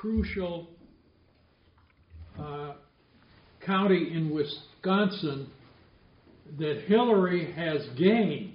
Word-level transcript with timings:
crucial 0.00 0.68
uh, 2.38 2.74
county 3.64 4.12
in 4.14 4.30
Wisconsin 4.30 5.50
that 6.58 6.84
Hillary 6.86 7.52
has 7.52 7.86
gained 7.98 8.52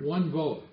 one 0.00 0.30
vote. 0.32 0.64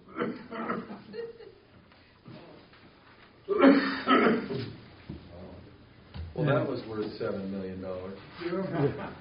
Well, 6.36 6.46
that 6.46 6.70
was 6.70 6.82
worth 6.88 7.12
seven 7.18 7.52
million 7.52 7.82
dollars. 7.82 8.18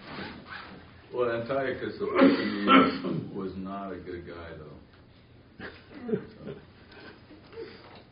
Well, 1.11 1.31
Antiochus 1.31 1.95
was 3.35 3.53
not 3.57 3.93
a 3.93 3.97
good 3.97 4.27
guy, 4.27 4.51
though. 4.59 5.67
So, 6.07 6.53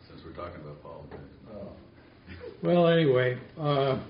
Since 0.09 0.23
we're 0.25 0.33
talking 0.33 0.63
about 0.63 0.83
politics. 0.83 1.16
Well, 2.63 2.89
anyway, 2.89 3.37
uh, 3.61 4.01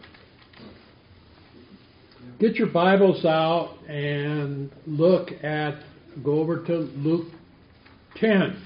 get 2.39 2.55
your 2.55 2.69
Bibles 2.69 3.25
out 3.25 3.77
and 3.89 4.71
look 4.87 5.33
at, 5.43 5.83
go 6.23 6.39
over 6.39 6.65
to 6.65 6.73
Luke 6.73 7.27
10. 8.15 8.63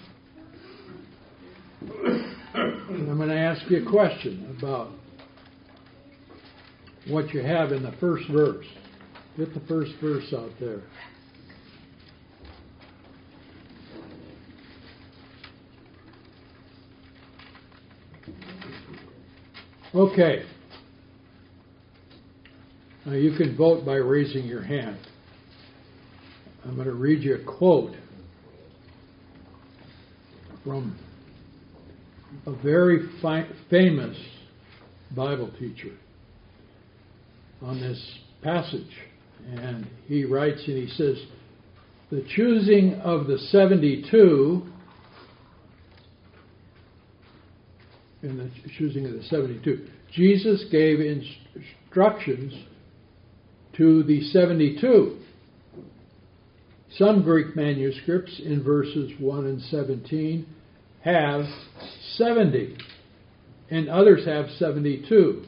And 1.80 3.08
I'm 3.08 3.16
going 3.16 3.30
to 3.30 3.38
ask 3.38 3.62
you 3.70 3.86
a 3.86 3.90
question 3.90 4.54
about 4.58 4.90
what 7.08 7.32
you 7.32 7.40
have 7.42 7.72
in 7.72 7.82
the 7.82 7.92
first 8.00 8.28
verse. 8.28 8.66
Get 9.38 9.54
the 9.54 9.60
first 9.60 9.92
verse 10.02 10.30
out 10.36 10.50
there. 10.60 10.82
Okay. 19.94 20.44
Now 23.04 23.14
you 23.14 23.36
can 23.36 23.56
vote 23.56 23.84
by 23.84 23.94
raising 23.94 24.44
your 24.44 24.62
hand. 24.62 24.98
I'm 26.64 26.76
going 26.76 26.86
to 26.86 26.94
read 26.94 27.22
you 27.22 27.36
a 27.36 27.44
quote 27.44 27.94
from 30.62 30.96
a 32.46 32.52
very 32.62 33.08
fi- 33.20 33.48
famous 33.68 34.16
Bible 35.16 35.50
teacher 35.58 35.96
on 37.60 37.80
this 37.80 38.00
passage. 38.42 38.96
And 39.48 39.88
he 40.06 40.24
writes 40.24 40.62
and 40.68 40.76
he 40.76 40.88
says, 40.94 41.16
The 42.10 42.24
choosing 42.36 42.94
of 43.00 43.26
the 43.26 43.38
72 43.38 44.69
in 48.22 48.36
the 48.36 48.50
choosing 48.78 49.06
of 49.06 49.12
the 49.12 49.22
72. 49.24 49.86
Jesus 50.12 50.64
gave 50.70 51.00
instructions 51.00 52.52
to 53.76 54.02
the 54.02 54.22
72. 54.30 55.18
Some 56.96 57.22
Greek 57.22 57.54
manuscripts 57.54 58.40
in 58.44 58.62
verses 58.62 59.12
1 59.18 59.46
and 59.46 59.62
17 59.62 60.46
have 61.04 61.44
70, 62.16 62.76
and 63.70 63.88
others 63.88 64.26
have 64.26 64.46
72. 64.58 65.44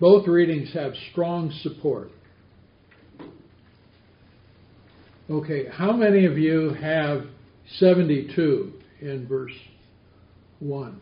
Both 0.00 0.26
readings 0.26 0.74
have 0.74 0.92
strong 1.12 1.50
support. 1.62 2.10
Okay, 5.30 5.66
how 5.72 5.92
many 5.92 6.26
of 6.26 6.36
you 6.36 6.74
have 6.74 7.24
72 7.78 8.72
in 9.00 9.26
verse 9.26 9.52
1? 10.58 11.00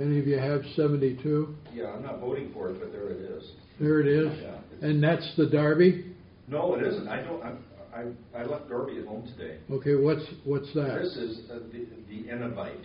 Any 0.00 0.20
of 0.20 0.26
you 0.26 0.38
have 0.38 0.62
72? 0.76 1.54
Yeah, 1.72 1.86
I'm 1.88 2.02
not 2.02 2.20
voting 2.20 2.50
for 2.52 2.70
it, 2.70 2.78
but 2.78 2.92
there 2.92 3.08
it 3.08 3.20
is. 3.20 3.44
There 3.80 4.00
it 4.00 4.06
is. 4.06 4.38
Yeah. 4.40 4.88
And 4.88 5.02
that's 5.02 5.34
the 5.36 5.46
Darby? 5.46 6.14
No, 6.46 6.74
it 6.74 6.86
isn't. 6.86 7.08
I 7.08 7.22
don't, 7.22 7.42
I'm, 7.42 7.58
I, 7.94 8.38
I 8.38 8.44
left 8.44 8.68
Darby 8.68 8.98
at 8.98 9.06
home 9.06 9.28
today. 9.36 9.58
Okay, 9.70 9.96
what's 9.96 10.24
what's 10.44 10.72
that? 10.74 11.00
This 11.02 11.16
is 11.16 11.50
uh, 11.50 11.58
the, 11.72 11.86
the 12.08 12.22
Ninevite 12.30 12.84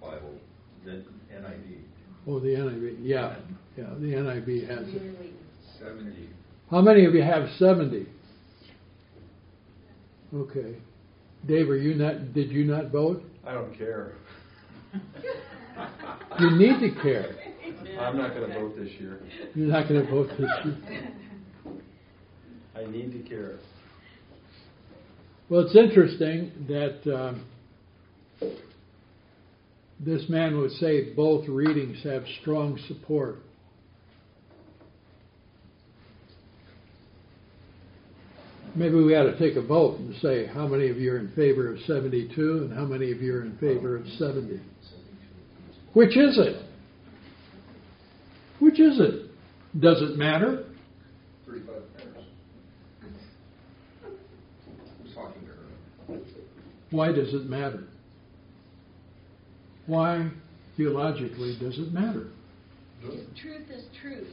Bible, 0.00 0.34
the 0.84 1.04
NIV. 1.32 1.78
Oh, 2.26 2.40
the 2.40 2.48
NIV. 2.48 2.96
Yeah, 3.00 3.36
yeah, 3.76 3.84
the 3.98 4.06
NIV 4.06 4.68
has 4.68 4.88
it. 4.88 5.32
Seventy. 5.78 6.30
How 6.70 6.80
many 6.80 7.04
of 7.04 7.14
you 7.14 7.22
have 7.22 7.48
70? 7.58 8.06
Okay. 10.32 10.76
Dave, 11.46 11.68
are 11.68 11.76
you 11.76 11.94
not? 11.94 12.32
Did 12.32 12.50
you 12.50 12.64
not 12.64 12.90
vote? 12.90 13.22
I 13.44 13.52
don't 13.52 13.76
care. 13.76 14.12
You 16.38 16.50
need 16.52 16.80
to 16.80 17.02
care. 17.02 17.36
I'm 18.00 18.16
not 18.16 18.34
gonna 18.34 18.54
vote 18.54 18.76
this 18.76 18.90
year. 18.98 19.20
You're 19.54 19.68
not 19.68 19.88
going 19.88 20.04
to 20.04 20.10
vote 20.10 20.28
this 20.38 20.50
year. 20.64 21.12
I 22.76 22.90
need 22.90 23.12
to 23.12 23.28
care. 23.28 23.58
Well, 25.48 25.62
it's 25.62 25.76
interesting 25.76 26.52
that 26.68 27.14
um, 27.14 27.44
this 29.98 30.28
man 30.28 30.56
would 30.58 30.70
say 30.72 31.12
both 31.12 31.48
readings 31.48 32.02
have 32.04 32.24
strong 32.40 32.78
support. 32.88 33.38
Maybe 38.76 38.94
we 38.94 39.16
ought 39.16 39.24
to 39.24 39.38
take 39.38 39.56
a 39.56 39.62
vote 39.62 39.98
and 39.98 40.14
say 40.22 40.46
how 40.46 40.68
many 40.68 40.88
of 40.88 40.96
you 40.96 41.12
are 41.12 41.18
in 41.18 41.32
favor 41.32 41.74
of 41.74 41.80
72 41.80 42.68
and 42.70 42.72
how 42.72 42.84
many 42.84 43.10
of 43.10 43.20
you 43.20 43.34
are 43.34 43.42
in 43.42 43.58
favor 43.58 43.96
of 43.96 44.06
70. 44.16 44.60
Which 45.92 46.16
is 46.16 46.38
it? 46.38 46.62
Which 48.60 48.78
is 48.78 49.00
it? 49.00 49.30
Does 49.80 50.02
it 50.02 50.16
matter? 50.16 50.64
Thirty-five 51.46 51.96
pairs. 51.96 52.24
I 54.04 54.08
was 55.02 55.14
talking 55.14 55.42
to 55.42 55.48
her. 55.48 56.20
Why 56.90 57.12
does 57.12 57.32
it 57.34 57.46
matter? 57.48 57.84
Why, 59.86 60.30
theologically, 60.76 61.56
does 61.60 61.78
it 61.78 61.92
matter? 61.92 62.28
Truth 63.02 63.70
is 63.74 63.84
truth. 64.00 64.28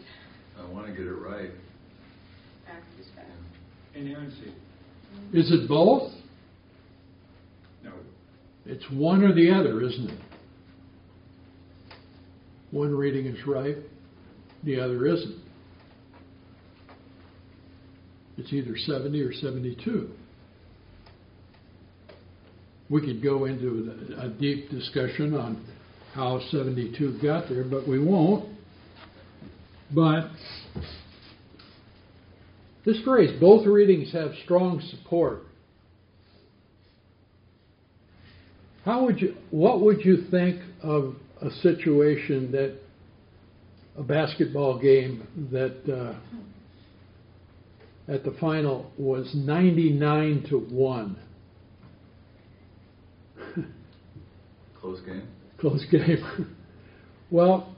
I 0.59 0.69
wanna 0.69 0.91
get 0.91 1.06
it 1.06 1.12
right. 1.12 1.51
Fact 2.66 2.84
is 3.00 3.07
fact. 3.16 3.28
Inerrancy. 3.95 4.53
Is 5.34 5.51
it 5.51 5.68
both? 5.68 6.12
No. 7.84 7.94
It's 8.66 8.84
one 8.91 9.24
or 9.24 9.34
the 9.34 9.50
other, 9.51 9.81
isn't 9.81 10.09
it? 10.09 10.19
One 12.72 12.94
reading 12.94 13.26
is 13.28 13.48
right, 13.48 13.78
the 14.64 14.80
other 14.80 15.06
isn't. 15.06 15.40
It's 18.38 18.52
either 18.54 18.76
70 18.78 19.22
or 19.22 19.34
72. 19.34 20.12
We 22.90 23.02
could 23.02 23.24
go 23.24 23.46
into 23.46 24.16
a 24.20 24.30
deep 24.30 24.70
discussion 24.70 25.34
on 25.36 25.66
how 26.14 26.40
72 26.52 27.20
got 27.22 27.50
there, 27.50 27.64
but 27.64 27.88
we 27.88 28.04
won't. 28.04 28.50
But 29.94 30.30
this 32.86 33.02
phrase, 33.04 33.38
both 33.40 33.66
readings 33.66 34.12
have 34.14 34.32
strong 34.44 34.82
support. 34.92 35.44
How 38.86 39.06
would 39.06 39.20
you, 39.20 39.36
what 39.52 39.82
would 39.82 40.06
you 40.06 40.26
think 40.32 40.62
of 40.82 41.16
a 41.42 41.52
situation 41.62 42.52
that 42.52 42.78
a 43.98 44.03
basketball 44.03 44.80
game 44.80 45.28
that 45.52 45.78
uh, 45.92 46.14
at 48.12 48.24
the 48.24 48.31
final 48.40 48.92
was 48.98 49.31
99 49.36 50.46
to 50.50 50.59
1? 50.59 51.18
Close 54.80 55.02
game? 55.02 55.28
Close 55.60 55.86
game. 55.92 56.56
well, 57.31 57.75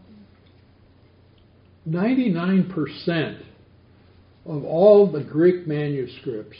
99% 1.88 3.42
of 4.46 4.64
all 4.64 5.12
the 5.12 5.24
Greek 5.24 5.66
manuscripts 5.66 6.58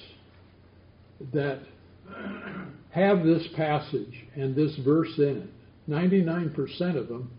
that 1.34 1.60
have 2.92 3.24
this 3.24 3.46
passage 3.56 4.26
and 4.36 4.56
this 4.56 4.76
verse 4.84 5.14
in 5.18 5.44
it, 5.44 5.50
99% 5.90 6.96
of 6.96 7.08
them 7.08 7.32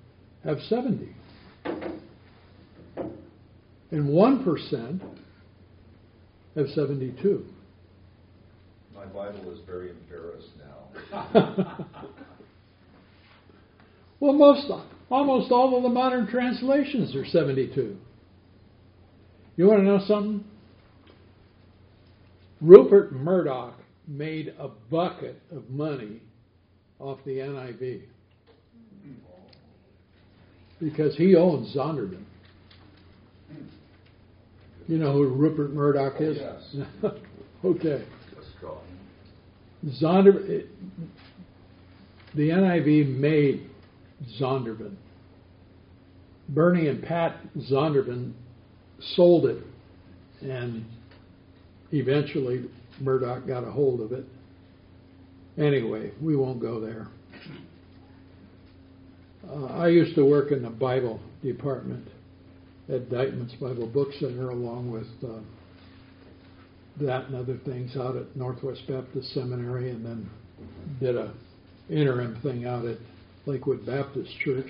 have 0.45 0.59
70. 0.69 1.15
And 3.93 4.09
1% 4.09 5.01
have 6.57 6.69
72. 6.69 7.47
My 8.95 9.07
Bible 9.07 9.53
is 9.53 9.61
very 9.67 9.91
embarrassed 9.91 10.51
now. 10.59 11.87
well, 14.21 14.33
most, 14.33 14.71
almost 15.11 15.53
all 15.53 15.77
of 15.77 15.83
the 15.83 15.89
modern 15.89 16.27
translations 16.27 17.15
are 17.15 17.25
72. 17.25 17.97
You 19.57 19.67
want 19.67 19.81
to 19.81 19.85
know 19.85 20.01
something? 20.07 20.45
Rupert 22.61 23.13
Murdoch 23.13 23.75
made 24.07 24.55
a 24.59 24.69
bucket 24.69 25.41
of 25.51 25.71
money 25.71 26.21
off 26.99 27.19
the 27.25 27.39
NIV. 27.39 28.03
Because 30.81 31.17
he 31.17 31.37
owns 31.37 31.75
Zondervan. 31.75 32.25
You 34.89 34.99
know 34.99 35.13
who 35.13 35.29
Rupert 35.29 35.73
Murdoch 35.73 36.21
is? 36.21 36.39
Oh, 36.41 36.83
yes. 37.03 37.13
okay. 37.65 38.05
A 38.05 38.57
straw. 38.57 38.79
Zonder, 40.03 40.37
it, 40.49 40.67
eh, 40.67 41.05
the 42.35 42.49
NIV 42.49 43.17
made 43.17 43.71
Zondervan. 44.41 44.97
Bernie 46.49 46.89
and 46.89 47.03
Pat 47.03 47.37
Zondervan 47.71 48.33
sold 49.15 49.47
it, 49.47 49.63
and 50.43 50.85
eventually 51.93 52.65
Murdoch 53.01 53.47
got 53.47 53.63
a 53.63 53.71
hold 53.71 54.01
of 54.01 54.13
it. 54.13 54.25
Anyway, 55.57 56.11
we 56.21 56.37
won't 56.37 56.61
go 56.61 56.81
there. 56.81 57.09
Uh, 59.49 59.67
I 59.67 59.89
used 59.89 60.15
to 60.17 60.25
work 60.25 60.53
in 60.53 60.63
the 60.63 60.71
Bible 60.71 61.21
department 61.43 62.07
at 62.89 63.11
Dykeman's 63.11 63.55
Bible 63.55 63.87
Book 63.87 64.09
Center, 64.19 64.51
along 64.51 64.91
with 64.91 65.07
uh, 65.25 65.41
that 67.01 67.27
and 67.27 67.37
other 67.37 67.59
things 67.65 67.97
out 67.97 68.17
at 68.17 68.37
Northwest 68.37 68.83
Baptist 68.87 69.33
Seminary, 69.33 69.91
and 69.91 70.05
then 70.05 70.31
did 70.99 71.17
a 71.17 71.33
interim 71.89 72.39
thing 72.43 72.67
out 72.67 72.85
at 72.85 72.99
Lakewood 73.47 73.87
Baptist 73.87 74.31
Church. 74.45 74.67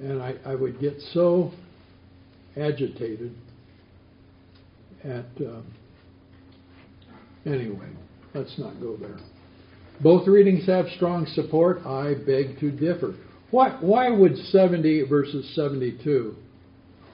And 0.00 0.22
I, 0.22 0.34
I 0.46 0.54
would 0.54 0.80
get 0.80 0.94
so 1.12 1.52
agitated 2.56 3.34
at. 5.04 5.26
Um, 5.40 5.64
anyway, 7.44 7.88
let's 8.34 8.58
not 8.58 8.80
go 8.80 8.96
there. 8.96 9.18
Both 10.00 10.26
readings 10.26 10.66
have 10.66 10.86
strong 10.96 11.26
support. 11.34 11.84
I 11.84 12.14
beg 12.14 12.60
to 12.60 12.70
differ. 12.70 13.14
Why, 13.50 13.70
why 13.80 14.10
would 14.10 14.36
70 14.36 15.04
versus 15.08 15.54
72? 15.54 16.36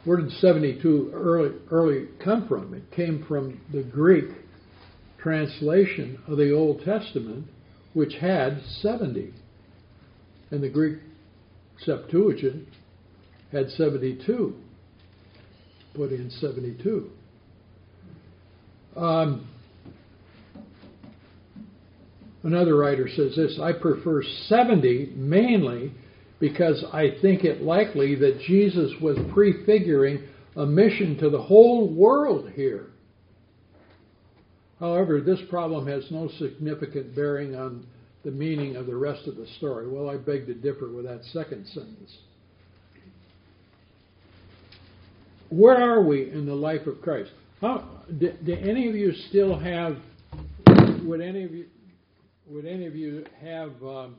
Where 0.05 0.17
did 0.19 0.31
72 0.33 1.11
early, 1.15 1.55
early 1.71 2.09
come 2.23 2.49
from? 2.49 2.75
It 2.75 2.91
came 2.91 3.25
from 3.27 3.61
the 3.73 3.83
Greek 3.83 4.31
translation 5.19 6.19
of 6.27 6.37
the 6.37 6.53
Old 6.53 6.85
Testament, 6.85 7.47
which 7.95 8.15
had 8.21 8.61
70. 8.81 9.33
And 10.51 10.63
the 10.63 10.69
Greek 10.69 10.99
Septuagint 11.79 12.69
had 13.53 13.71
72. 13.71 14.55
Put 15.95 16.11
in 16.11 16.31
72. 16.31 17.11
Um, 18.97 19.49
another 22.43 22.77
writer 22.77 23.09
says 23.09 23.35
this 23.37 23.59
I 23.61 23.73
prefer 23.73 24.23
70 24.49 25.13
mainly 25.17 25.93
because 26.41 26.85
I 26.93 27.17
think 27.23 27.45
it 27.45 27.63
likely 27.63 28.15
that 28.17 28.41
Jesus 28.41 28.93
was 29.01 29.17
prefiguring 29.33 30.25
a 30.57 30.67
mission 30.67 31.17
to 31.19 31.31
the 31.31 31.41
whole 31.41 31.89
world 31.89 32.51
here. 32.55 32.87
However, 34.81 35.21
this 35.21 35.41
problem 35.49 35.87
has 35.87 36.11
no 36.11 36.29
significant 36.39 37.15
bearing 37.15 37.55
on 37.55 37.87
the 38.25 38.31
meaning 38.31 38.77
of 38.77 38.87
the 38.87 38.97
rest 38.97 39.27
of 39.27 39.37
the 39.37 39.47
story. 39.59 39.89
Well, 39.89 40.11
I 40.11 40.17
beg 40.17 40.47
to 40.47 40.55
differ 40.55 40.89
with 40.89 41.05
that 41.05 41.25
second 41.33 41.67
sentence. 41.69 42.17
Where 45.51 45.77
are 45.77 46.03
we 46.03 46.31
in 46.31 46.47
the 46.47 46.55
life 46.55 46.87
of 46.87 47.01
Christ? 47.01 47.31
How, 47.61 47.89
do, 48.19 48.33
do 48.45 48.55
any 48.55 48.89
of 48.89 48.95
you 48.95 49.13
still 49.29 49.59
have? 49.59 49.99
Would 51.05 51.21
any 51.21 51.45
of 51.45 51.55
you? 51.55 51.67
Would 52.49 52.67
any 52.67 52.87
of 52.87 52.95
you 52.95 53.25
have 53.41 53.71
um, 53.83 54.17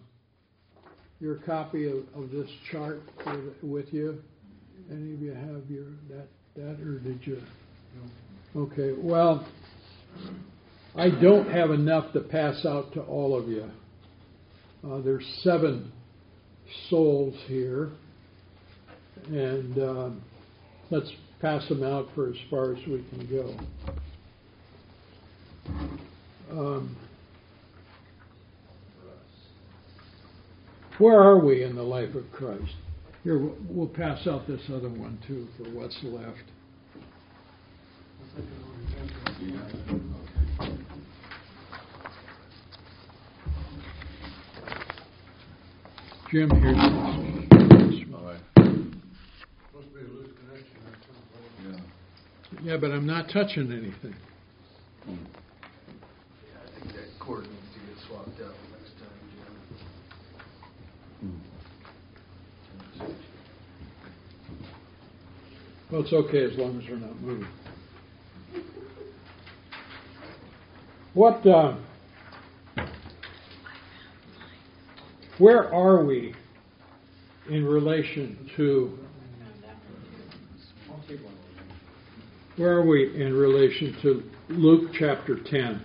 your 1.19 1.35
copy 1.35 1.87
of, 1.87 2.03
of 2.15 2.31
this 2.31 2.49
chart 2.71 3.01
with, 3.25 3.63
with 3.63 3.93
you? 3.93 4.21
Any 4.91 5.13
of 5.13 5.21
you 5.21 5.33
have 5.33 5.69
your 5.69 5.87
that 6.09 6.27
that, 6.55 6.79
or 6.81 6.99
did 6.99 7.19
you? 7.25 7.41
Okay. 8.55 8.93
Well, 8.97 9.45
I 10.95 11.09
don't 11.09 11.49
have 11.49 11.71
enough 11.71 12.13
to 12.13 12.21
pass 12.21 12.65
out 12.65 12.93
to 12.93 13.01
all 13.01 13.37
of 13.37 13.49
you. 13.49 13.69
Uh, 14.87 15.01
there's 15.01 15.25
seven 15.43 15.91
souls 16.89 17.35
here, 17.47 17.89
and 19.27 19.77
um, 19.79 20.21
let's 20.91 21.11
pass 21.41 21.67
them 21.67 21.83
out 21.83 22.07
for 22.15 22.29
as 22.29 22.37
far 22.49 22.73
as 22.73 22.77
we 22.87 23.03
can 23.09 23.27
go. 23.29 23.57
Um, 26.51 26.95
where 30.97 31.19
are 31.19 31.37
we 31.39 31.63
in 31.63 31.75
the 31.75 31.83
life 31.83 32.15
of 32.15 32.31
Christ? 32.31 32.73
Here, 33.23 33.37
we'll- 33.39 33.57
we'll 33.69 33.87
pass 33.87 34.27
out 34.27 34.47
this 34.47 34.61
other 34.69 34.89
one 34.89 35.17
too 35.27 35.47
for 35.57 35.63
what's 35.71 36.01
left. 36.03 36.43
Jim, 46.31 46.49
here's 46.49 46.75
this. 46.75 48.05
All 48.13 48.25
right. 48.25 48.41
Must 48.55 49.93
be 49.93 49.99
a 49.99 50.09
loose 50.09 50.31
connection 50.39 50.79
or 50.83 50.95
something. 51.05 51.83
Yeah. 52.65 52.71
Yeah, 52.73 52.77
but 52.77 52.91
I'm 52.91 53.05
not 53.05 53.29
touching 53.29 53.71
anything. 53.71 54.15
Hmm. 55.05 55.13
I 55.13 56.79
think 56.79 56.93
that 56.93 57.07
cord 57.19 57.43
needs 57.43 57.69
to 57.73 57.79
get 57.79 57.97
swapped 58.07 58.41
out 58.41 58.55
next 58.71 58.97
time, 58.97 59.19
Hmm. 61.21 61.37
Jim. 62.97 63.15
Well, 65.95 66.03
it's 66.03 66.11
okay 66.11 66.43
as 66.43 66.57
long 66.57 66.77
as 66.77 66.85
they're 66.87 66.97
not 66.97 67.21
moving. 67.21 67.47
What, 71.13 71.47
uh, 71.47 71.77
where 75.37 75.73
are 75.73 76.03
we 76.03 76.35
in 77.49 77.63
relation 77.63 78.49
to, 78.57 78.99
where 82.57 82.73
are 82.73 82.85
we 82.85 83.15
in 83.15 83.33
relation 83.33 83.95
to 84.01 84.21
Luke 84.49 84.91
chapter 84.99 85.41
10? 85.41 85.81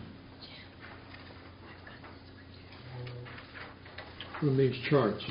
From 4.41 4.57
these 4.57 4.75
charts. 4.89 5.23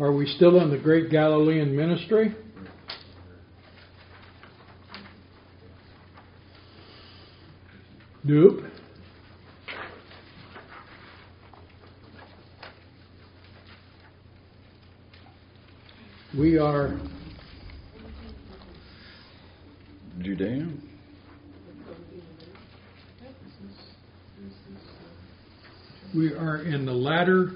Are 0.00 0.12
we 0.12 0.26
still 0.26 0.60
in 0.60 0.70
the 0.70 0.78
great 0.78 1.10
Galilean 1.10 1.74
ministry? 1.74 2.34
Nope. 8.22 8.60
We 16.38 16.58
are 16.58 17.00
Judea? 20.20 20.68
we 26.14 26.32
are 26.34 26.62
in 26.62 26.86
the 26.86 26.92
latter. 26.92 27.52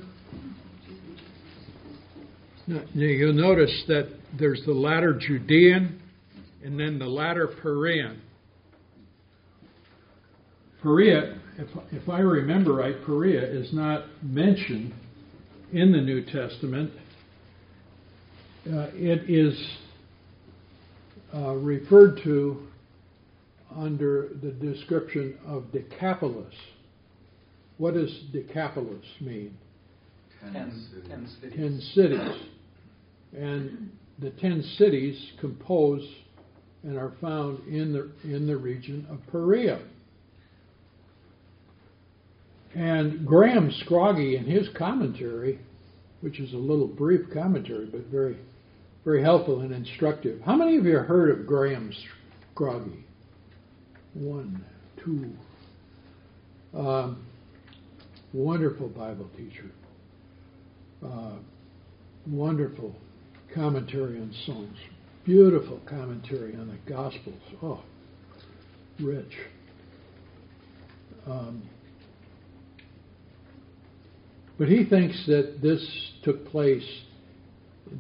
You'll 2.95 3.33
notice 3.33 3.85
that 3.89 4.11
there's 4.39 4.63
the 4.67 4.73
latter 4.73 5.19
Judean 5.19 5.99
and 6.63 6.79
then 6.79 6.99
the 6.99 7.07
latter 7.07 7.49
Perean. 7.63 8.19
Perea, 10.83 11.39
if, 11.59 11.69
if 11.91 12.09
I 12.11 12.19
remember 12.19 12.75
right, 12.75 12.95
Perea 13.07 13.45
is 13.45 13.73
not 13.73 14.05
mentioned 14.23 14.93
in 15.73 15.91
the 15.93 16.01
New 16.01 16.25
Testament. 16.25 16.93
Uh, 18.67 18.89
it 18.93 19.31
is 19.31 19.59
uh, 21.35 21.53
referred 21.55 22.21
to 22.25 22.67
under 23.75 24.31
the 24.43 24.51
description 24.51 25.39
of 25.47 25.73
Decapolis. 25.73 26.55
What 27.79 27.95
does 27.95 28.13
Decapolis 28.33 29.07
mean? 29.21 29.57
Ten 30.53 30.89
cities. 31.41 31.55
ten 31.57 31.81
cities. 31.95 32.49
And 33.37 33.91
the 34.19 34.31
ten 34.31 34.63
cities 34.77 35.33
compose 35.41 36.07
and 36.83 36.99
are 36.99 37.13
found 37.21 37.67
in 37.67 37.93
the, 37.93 38.11
in 38.25 38.47
the 38.47 38.57
region 38.57 39.07
of 39.11 39.19
Perea. 39.31 39.81
And 42.75 43.27
Graham 43.27 43.71
Scroggie, 43.71 44.37
in 44.37 44.45
his 44.45 44.69
commentary, 44.77 45.59
which 46.21 46.41
is 46.41 46.53
a 46.53 46.57
little 46.57 46.87
brief 46.87 47.31
commentary, 47.33 47.87
but 47.87 48.07
very, 48.07 48.37
very 49.05 49.23
helpful 49.23 49.61
and 49.61 49.73
instructive. 49.73 50.41
How 50.43 50.57
many 50.57 50.77
of 50.77 50.85
you 50.85 50.97
have 50.97 51.07
heard 51.07 51.31
of 51.31 51.47
Graham 51.47 51.93
Scroggie? 52.55 53.05
One, 54.15 54.65
two, 55.05 55.33
Um, 56.75 57.23
wonderful 58.33 58.89
Bible 58.89 59.29
teacher. 59.37 59.71
Uh, 61.05 61.37
wonderful 62.27 62.95
commentary 63.55 64.19
on 64.19 64.35
Psalms. 64.45 64.79
Beautiful 65.25 65.81
commentary 65.89 66.55
on 66.57 66.69
the 66.69 66.91
Gospels. 66.93 67.41
Oh, 67.63 67.83
rich. 69.01 69.33
Um, 71.27 71.63
but 74.59 74.69
he 74.69 74.85
thinks 74.85 75.25
that 75.27 75.59
this 75.63 76.13
took 76.25 76.47
place, 76.49 76.87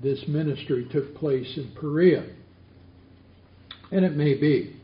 this 0.02 0.22
ministry 0.26 0.86
took 0.90 1.14
place 1.14 1.56
in 1.56 1.72
Perea. 1.80 2.26
And 3.90 4.04
it 4.04 4.16
may 4.16 4.34
be. 4.34 4.76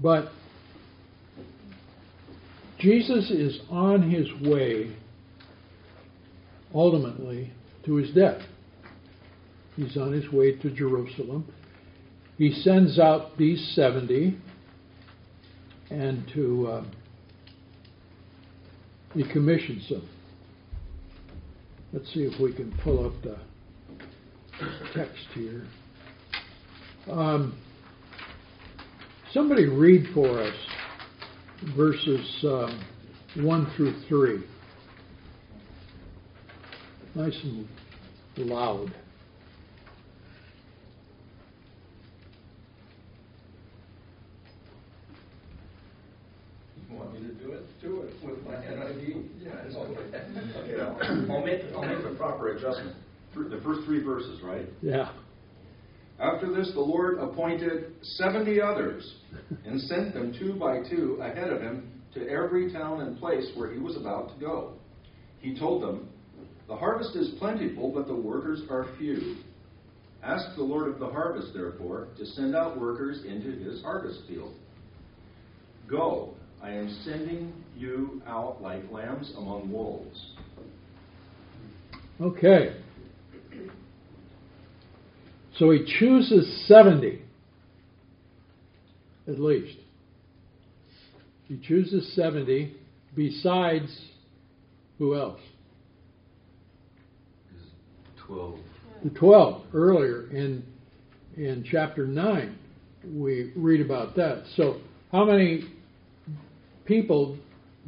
But 0.00 0.28
Jesus 2.78 3.30
is 3.30 3.60
on 3.70 4.10
his 4.10 4.26
way 4.42 4.94
ultimately 6.74 7.52
to 7.84 7.96
his 7.96 8.12
death. 8.12 8.40
He's 9.76 9.96
on 9.96 10.12
his 10.12 10.30
way 10.32 10.56
to 10.56 10.70
Jerusalem. 10.70 11.50
He 12.38 12.52
sends 12.52 12.98
out 12.98 13.36
these 13.38 13.72
70 13.74 14.38
and 15.90 16.24
to 16.34 16.66
uh, 16.66 16.84
he 19.14 19.24
commissions 19.30 19.88
them. 19.88 20.08
Let's 21.92 22.12
see 22.12 22.20
if 22.20 22.40
we 22.40 22.54
can 22.54 22.72
pull 22.82 23.06
up 23.06 23.12
the 23.22 23.36
text 24.94 25.26
here. 25.34 25.66
Um, 27.10 27.58
somebody 29.32 29.66
read 29.66 30.06
for 30.14 30.40
us 30.40 30.54
verses 31.76 32.44
uh, 32.44 32.70
1 33.36 33.72
through 33.76 33.94
3. 34.08 34.42
Nice 37.14 37.38
and 37.44 37.68
loud. 38.38 38.94
You 46.90 46.96
want 46.96 47.12
me 47.12 47.20
to 47.20 47.34
do 47.34 47.52
it? 47.52 47.62
Do 47.82 48.00
it 48.00 48.14
with 48.24 48.44
my 48.46 48.54
NIV? 48.54 49.28
Yeah, 49.42 49.50
it's 49.66 49.76
okay. 49.76 50.02
Okay, 50.56 50.80
I'll 50.80 51.32
I'll 51.32 51.44
make, 51.44 51.60
I'll 51.74 51.84
make 51.84 52.02
the 52.02 52.14
proper 52.16 52.51
adjustment. 52.62 52.96
The 53.34 53.60
first 53.64 53.86
three 53.86 54.02
verses, 54.02 54.42
right? 54.42 54.66
Yeah. 54.82 55.12
After 56.20 56.54
this, 56.54 56.70
the 56.74 56.80
Lord 56.80 57.18
appointed 57.18 57.94
seventy 58.02 58.60
others 58.60 59.14
and 59.64 59.80
sent 59.82 60.12
them 60.12 60.34
two 60.38 60.54
by 60.54 60.80
two 60.88 61.18
ahead 61.20 61.50
of 61.50 61.62
him 61.62 61.90
to 62.14 62.28
every 62.28 62.72
town 62.72 63.00
and 63.00 63.18
place 63.18 63.50
where 63.56 63.72
he 63.72 63.78
was 63.78 63.96
about 63.96 64.34
to 64.34 64.40
go. 64.40 64.74
He 65.40 65.58
told 65.58 65.82
them, 65.82 66.08
The 66.68 66.76
harvest 66.76 67.16
is 67.16 67.30
plentiful, 67.38 67.90
but 67.92 68.06
the 68.06 68.14
workers 68.14 68.62
are 68.70 68.86
few. 68.98 69.36
Ask 70.22 70.54
the 70.54 70.62
Lord 70.62 70.88
of 70.88 71.00
the 71.00 71.08
harvest, 71.08 71.52
therefore, 71.54 72.08
to 72.18 72.24
send 72.24 72.54
out 72.54 72.78
workers 72.78 73.24
into 73.24 73.50
his 73.50 73.82
harvest 73.82 74.20
field. 74.28 74.54
Go, 75.90 76.34
I 76.62 76.70
am 76.70 76.88
sending 77.04 77.52
you 77.76 78.22
out 78.26 78.62
like 78.62 78.88
lambs 78.92 79.32
among 79.36 79.72
wolves. 79.72 80.34
Okay. 82.22 82.76
So 85.58 85.70
he 85.70 85.84
chooses 85.98 86.66
70, 86.68 87.20
at 89.26 89.40
least. 89.40 89.78
He 91.46 91.58
chooses 91.58 92.14
70 92.14 92.76
besides 93.16 93.90
who 94.98 95.16
else? 95.16 95.40
Is 97.56 97.62
twelve. 98.24 98.58
The 99.02 99.10
12 99.10 99.62
earlier 99.74 100.30
in 100.30 100.62
in 101.36 101.64
chapter 101.68 102.06
9 102.06 102.58
we 103.04 103.52
read 103.56 103.80
about 103.80 104.14
that. 104.16 104.44
So 104.56 104.80
how 105.10 105.24
many 105.24 105.64
people 106.84 107.36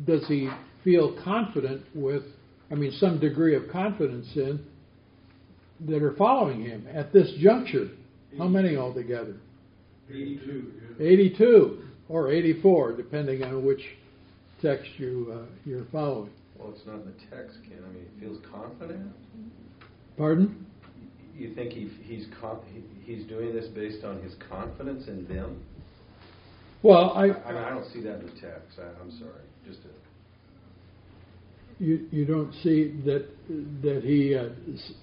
does 0.05 0.27
he 0.27 0.51
feel 0.83 1.17
confident 1.23 1.83
with 1.95 2.25
I 2.71 2.75
mean 2.75 2.93
some 2.93 3.19
degree 3.21 3.55
of 3.55 3.69
confidence 3.71 4.27
in 4.37 4.65
that 5.87 6.03
are 6.03 6.15
following 6.17 6.63
him 6.63 6.87
at 6.93 7.13
this 7.13 7.31
juncture? 7.39 7.91
How 8.39 8.49
many 8.49 8.77
altogether? 8.77 9.37
82. 10.11 10.73
82 11.01 11.83
or 12.09 12.31
84 12.31 12.97
depending 12.97 13.43
on 13.43 13.65
which 13.65 13.83
text 14.63 14.89
you 14.97 15.33
uh, 15.33 15.47
you're 15.65 15.87
following. 15.93 16.31
Well, 16.59 16.73
it's 16.75 16.87
not 16.87 16.97
in 16.97 17.07
the 17.07 17.37
text, 17.37 17.59
Ken. 17.69 17.79
I 17.85 17.93
mean, 17.93 18.07
he 18.15 18.21
feels 18.21 18.39
confident. 18.51 19.13
Pardon? 20.17 20.65
You 21.37 21.53
think 21.55 21.73
he, 21.73 21.91
he's 22.03 22.27
he's 23.05 23.25
doing 23.25 23.53
this 23.53 23.67
based 23.67 24.05
on 24.05 24.23
his 24.23 24.35
confidence 24.49 25.09
in 25.09 25.27
them? 25.27 25.63
Well, 26.83 27.13
I, 27.15 27.25
I 27.25 27.53
mean, 27.53 27.63
I 27.63 27.71
don't 27.71 27.91
see 27.93 28.01
that 28.03 28.21
in 28.21 28.27
the 28.27 28.41
text. 28.41 28.79
I, 28.79 28.85
I'm 29.03 29.11
sorry. 29.19 29.43
Just 29.67 29.81
a, 29.81 30.04
you 31.79 32.07
you 32.11 32.25
don't 32.25 32.53
see 32.63 32.95
that 33.05 33.27
that 33.83 34.03
he 34.05 34.35
uh, 34.35 34.49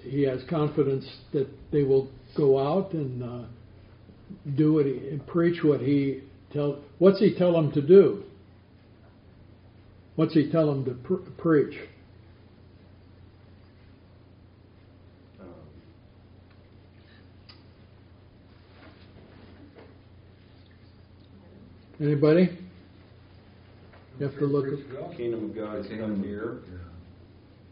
he 0.01 0.23
has 0.23 0.41
confidence 0.49 1.05
that 1.33 1.47
they 1.71 1.83
will 1.83 2.09
go 2.35 2.59
out 2.59 2.93
and 2.93 3.23
uh, 3.23 3.45
do 4.55 4.73
what 4.73 4.85
he 4.85 4.93
and 5.09 5.25
preach 5.27 5.63
what 5.63 5.81
he 5.81 6.21
tell. 6.53 6.79
What's 6.99 7.19
he 7.19 7.35
tell 7.35 7.53
them 7.53 7.71
to 7.73 7.81
do? 7.81 8.23
What's 10.15 10.33
he 10.33 10.51
tell 10.51 10.67
them 10.67 10.85
to 10.85 10.91
pr- 10.91 11.29
preach? 11.37 11.75
Anybody? 21.99 22.57
You 24.21 24.27
have 24.27 24.37
to 24.37 24.45
look 24.45 24.67
at 24.67 25.17
kingdom 25.17 25.49
of 25.49 25.55
God 25.55 25.79
is 25.79 25.87
come 25.87 26.21
near. 26.21 26.59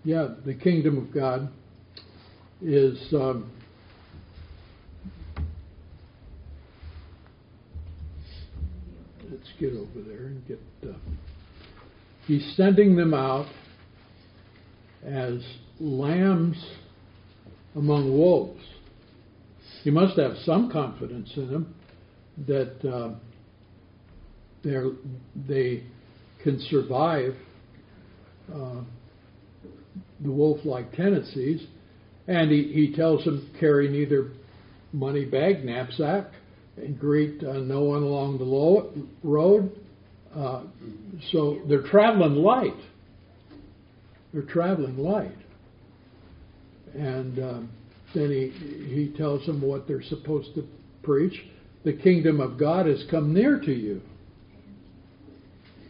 yeah. 0.03 0.29
The 0.47 0.55
kingdom 0.55 0.97
of 0.97 1.13
God 1.13 1.47
is. 2.59 2.97
Um, 3.13 3.51
let's 9.29 9.47
get 9.59 9.73
over 9.73 10.01
there 10.07 10.25
and 10.25 10.47
get. 10.47 10.59
Uh, 10.83 10.93
he's 12.25 12.51
sending 12.57 12.95
them 12.95 13.13
out 13.13 13.45
as 15.05 15.43
lambs 15.79 16.57
among 17.75 18.11
wolves. 18.11 18.63
He 19.83 19.91
must 19.91 20.17
have 20.17 20.31
some 20.45 20.71
confidence 20.71 21.29
in 21.35 21.51
them 21.51 21.75
that 22.47 22.91
uh, 22.91 23.13
they're, 24.63 24.89
they 25.47 25.83
can 26.43 26.59
survive 26.69 27.35
uh, 28.53 28.81
the 30.21 30.31
wolf-like 30.31 30.93
tendencies, 30.93 31.65
and 32.27 32.51
he, 32.51 32.71
he 32.73 32.95
tells 32.95 33.23
them 33.25 33.49
carry 33.59 33.89
neither 33.89 34.31
money 34.93 35.25
bag, 35.25 35.63
knapsack, 35.63 36.25
and 36.77 36.99
greet 36.99 37.43
uh, 37.43 37.53
no 37.53 37.81
one 37.81 38.03
along 38.03 38.37
the 38.37 38.43
lo- 38.43 38.91
road. 39.23 39.71
Uh, 40.35 40.63
so 41.31 41.59
they're 41.67 41.87
traveling 41.87 42.35
light. 42.35 42.77
They're 44.31 44.43
traveling 44.43 44.97
light, 44.97 45.35
and 46.93 47.39
um, 47.39 47.69
then 48.13 48.29
he 48.29 48.93
he 48.93 49.13
tells 49.17 49.45
them 49.45 49.59
what 49.61 49.87
they're 49.87 50.03
supposed 50.03 50.53
to 50.55 50.67
preach. 51.01 51.33
The 51.83 51.93
kingdom 51.93 52.39
of 52.39 52.59
God 52.59 52.85
has 52.85 53.03
come 53.09 53.33
near 53.33 53.59
to 53.59 53.71
you. 53.71 54.01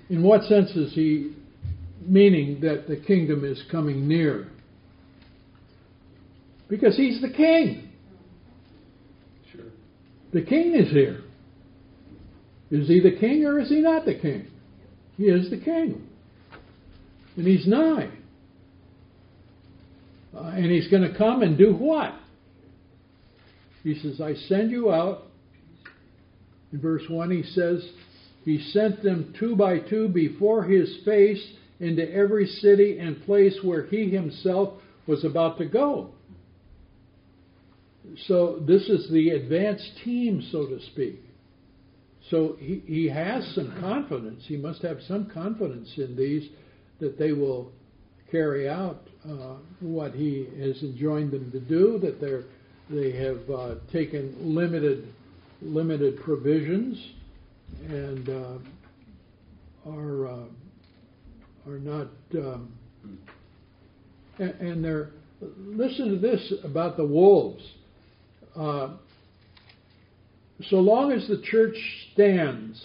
In 0.09 0.23
what 0.23 0.43
sense 0.43 0.71
is 0.71 0.93
he 0.93 1.33
meaning 2.01 2.61
that 2.61 2.87
the 2.87 2.97
kingdom 2.97 3.45
is 3.45 3.61
coming 3.71 4.07
near? 4.07 4.47
Because 6.67 6.95
he's 6.97 7.21
the 7.21 7.29
king. 7.29 7.89
Sure. 9.51 9.65
The 10.33 10.41
king 10.41 10.75
is 10.75 10.91
here. 10.91 11.21
Is 12.71 12.87
he 12.87 12.99
the 12.99 13.17
king 13.19 13.45
or 13.45 13.59
is 13.59 13.69
he 13.69 13.81
not 13.81 14.05
the 14.05 14.15
king? 14.15 14.47
He 15.17 15.23
is 15.23 15.49
the 15.49 15.57
king. 15.57 16.07
And 17.35 17.47
he's 17.47 17.67
nigh. 17.67 18.09
Uh, 20.35 20.43
and 20.55 20.65
he's 20.65 20.87
going 20.87 21.01
to 21.01 21.17
come 21.17 21.41
and 21.41 21.57
do 21.57 21.73
what? 21.73 22.13
He 23.83 23.97
says, 23.99 24.21
I 24.21 24.35
send 24.47 24.71
you 24.71 24.91
out. 24.91 25.23
In 26.71 26.79
verse 26.79 27.03
1, 27.09 27.31
he 27.31 27.43
says, 27.43 27.83
He 28.49 28.57
sent 28.71 29.03
them 29.03 29.35
two 29.39 29.55
by 29.55 29.77
two 29.77 30.07
before 30.07 30.63
his 30.63 31.01
face 31.05 31.53
into 31.79 32.11
every 32.11 32.47
city 32.47 32.97
and 32.97 33.21
place 33.21 33.55
where 33.61 33.85
he 33.85 34.09
himself 34.09 34.73
was 35.05 35.23
about 35.23 35.59
to 35.59 35.67
go. 35.67 36.09
So 38.25 38.57
this 38.65 38.89
is 38.89 39.07
the 39.11 39.29
advance 39.29 39.87
team, 40.03 40.41
so 40.51 40.65
to 40.65 40.79
speak. 40.87 41.21
So 42.31 42.55
he, 42.57 42.81
he 42.87 43.07
has 43.09 43.45
some 43.53 43.79
confidence. 43.79 44.43
He 44.47 44.57
must 44.57 44.81
have 44.81 44.97
some 45.07 45.29
confidence 45.29 45.93
in 45.97 46.15
these 46.15 46.49
that 46.99 47.19
they 47.19 47.33
will 47.33 47.71
carry 48.31 48.67
out 48.67 49.09
uh, 49.29 49.57
what 49.79 50.13
he 50.13 50.47
has 50.59 50.81
enjoined 50.81 51.33
them 51.33 51.51
to 51.51 51.59
do. 51.59 51.99
That 51.99 52.19
they're 52.19 52.45
they 52.89 53.11
have 53.11 53.47
uh, 53.47 53.75
taken 53.93 54.55
limited 54.55 55.13
limited 55.61 56.19
provisions 56.21 56.99
and 57.87 58.29
uh, 58.29 59.89
are 59.89 60.27
uh, 60.27 60.45
are 61.67 61.79
not. 61.79 62.07
Um, 62.33 62.73
and, 64.39 64.51
and 64.61 64.83
they're 64.83 65.09
listen 65.41 66.09
to 66.09 66.19
this 66.19 66.53
about 66.63 66.97
the 66.97 67.05
wolves. 67.05 67.63
Uh, 68.55 68.89
so 70.69 70.77
long 70.77 71.11
as 71.11 71.27
the 71.27 71.41
church 71.41 71.77
stands, 72.13 72.83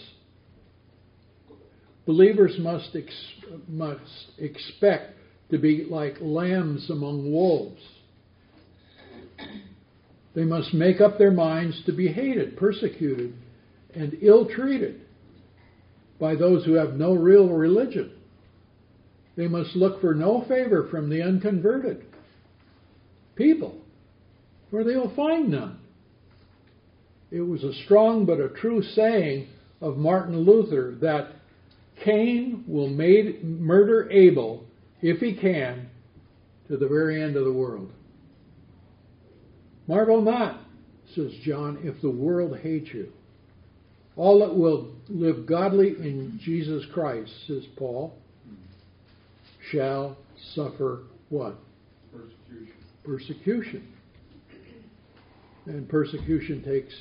believers 2.05 2.55
must 2.59 2.95
ex- 2.95 3.33
must 3.67 4.27
expect 4.37 5.15
to 5.51 5.57
be 5.57 5.85
like 5.89 6.15
lambs 6.21 6.89
among 6.89 7.31
wolves. 7.31 7.81
They 10.33 10.43
must 10.43 10.73
make 10.73 10.99
up 11.01 11.17
their 11.17 11.31
minds 11.31 11.81
to 11.85 11.93
be 11.93 12.07
hated, 12.07 12.57
persecuted, 12.57 13.33
and 13.95 14.17
ill 14.21 14.45
treated 14.45 15.01
by 16.19 16.35
those 16.35 16.65
who 16.65 16.73
have 16.73 16.93
no 16.93 17.13
real 17.13 17.49
religion. 17.49 18.11
They 19.35 19.47
must 19.47 19.75
look 19.75 19.99
for 20.01 20.13
no 20.13 20.45
favor 20.47 20.87
from 20.89 21.09
the 21.09 21.21
unconverted 21.21 22.05
people, 23.35 23.77
for 24.71 24.83
they 24.83 24.95
will 24.95 25.13
find 25.15 25.49
none. 25.49 25.79
It 27.31 27.41
was 27.41 27.63
a 27.63 27.73
strong 27.85 28.25
but 28.25 28.39
a 28.39 28.49
true 28.49 28.81
saying 28.81 29.47
of 29.81 29.97
Martin 29.97 30.39
Luther 30.39 30.95
that 31.01 31.31
Cain 32.03 32.63
will 32.67 32.87
made, 32.87 33.43
murder 33.43 34.09
Abel 34.11 34.63
if 35.01 35.19
he 35.19 35.33
can 35.33 35.89
to 36.67 36.77
the 36.77 36.87
very 36.87 37.21
end 37.21 37.35
of 37.35 37.45
the 37.45 37.53
world. 37.53 37.91
Marvel 39.87 40.21
not, 40.21 40.61
says 41.13 41.31
John, 41.43 41.79
if 41.83 42.01
the 42.01 42.09
world 42.09 42.57
hates 42.57 42.89
you. 42.93 43.11
All 44.17 44.39
that 44.39 44.55
will 44.55 44.93
live 45.09 45.45
godly 45.45 45.89
in 45.89 46.39
Jesus 46.41 46.85
Christ, 46.93 47.31
says 47.47 47.63
Paul, 47.77 48.13
shall 49.71 50.17
suffer 50.53 51.03
what? 51.29 51.55
Persecution. 52.11 52.73
Persecution. 53.03 53.87
And 55.65 55.89
persecution 55.89 56.63
takes 56.63 56.93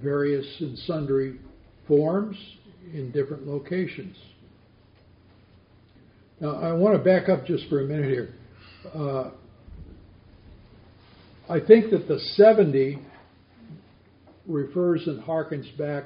various 0.00 0.46
and 0.60 0.78
sundry 0.80 1.38
forms 1.88 2.36
in 2.92 3.10
different 3.10 3.46
locations. 3.46 4.16
Now, 6.40 6.56
I 6.56 6.72
want 6.72 6.96
to 6.96 7.02
back 7.02 7.28
up 7.28 7.46
just 7.46 7.68
for 7.68 7.80
a 7.80 7.84
minute 7.84 8.06
here. 8.06 8.34
Uh, 8.94 9.30
I 11.48 11.60
think 11.60 11.90
that 11.90 12.06
the 12.08 12.18
70 12.18 12.98
refers 14.46 15.06
and 15.06 15.22
harkens 15.22 15.76
back 15.76 16.04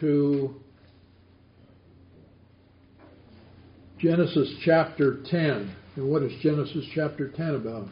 to 0.00 0.54
Genesis 3.98 4.52
chapter 4.64 5.18
10. 5.30 5.74
And 5.96 6.10
what 6.10 6.22
is 6.22 6.32
Genesis 6.42 6.84
chapter 6.94 7.28
10 7.28 7.54
about? 7.54 7.88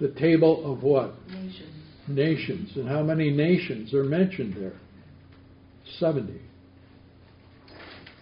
The 0.00 0.08
table 0.12 0.72
of 0.72 0.82
what? 0.82 1.12
Nations. 1.28 1.74
Nations. 2.08 2.70
And 2.76 2.88
how 2.88 3.02
many 3.02 3.30
nations 3.30 3.92
are 3.92 4.04
mentioned 4.04 4.56
there? 4.56 4.78
70. 5.98 6.40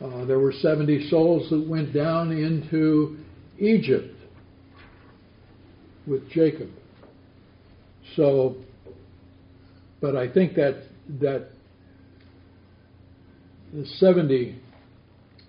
Uh, 0.00 0.24
there 0.24 0.38
were 0.38 0.52
70 0.52 1.08
souls 1.08 1.48
that 1.50 1.68
went 1.68 1.92
down 1.92 2.32
into 2.32 3.18
Egypt 3.58 4.14
with 6.06 6.28
Jacob. 6.30 6.70
So, 8.16 8.56
but 10.00 10.16
I 10.16 10.32
think 10.32 10.54
that 10.54 10.82
that 11.20 11.48
the 13.72 13.84
70, 13.84 14.58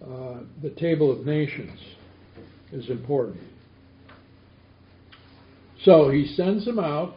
uh, 0.02 0.40
the 0.62 0.72
table 0.72 1.12
of 1.12 1.26
nations, 1.26 1.80
is 2.72 2.90
important. 2.90 3.40
So 5.84 6.10
he 6.10 6.26
sends 6.36 6.66
them 6.66 6.80
out, 6.80 7.16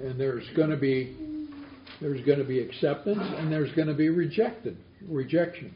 and 0.00 0.18
there's 0.18 0.48
going 0.56 0.70
to 0.70 0.76
be 0.76 1.16
there's 2.00 2.24
going 2.26 2.38
to 2.38 2.44
be 2.44 2.58
acceptance, 2.58 3.20
and 3.20 3.52
there's 3.52 3.72
going 3.72 3.88
to 3.88 3.94
be 3.94 4.08
rejected 4.08 4.76
rejection. 5.08 5.74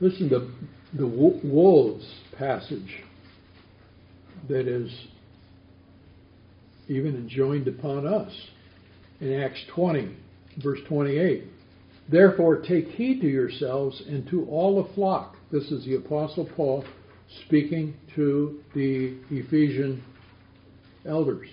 Listen 0.00 0.28
to 0.30 0.50
the 0.94 1.06
wolves 1.06 2.06
passage 2.38 3.02
that 4.50 4.66
is 4.66 4.90
even 6.88 7.14
enjoined 7.14 7.68
upon 7.68 8.04
us 8.04 8.32
in 9.20 9.40
Acts 9.40 9.62
20, 9.74 10.16
verse 10.62 10.80
28. 10.88 11.44
Therefore, 12.10 12.56
take 12.56 12.88
heed 12.88 13.20
to 13.20 13.28
yourselves 13.28 14.02
and 14.08 14.28
to 14.28 14.44
all 14.46 14.82
the 14.82 14.92
flock. 14.94 15.36
This 15.52 15.70
is 15.70 15.84
the 15.84 15.94
Apostle 15.94 16.48
Paul 16.56 16.84
speaking 17.46 17.94
to 18.16 18.60
the 18.74 19.18
Ephesian 19.30 20.02
elders, 21.06 21.48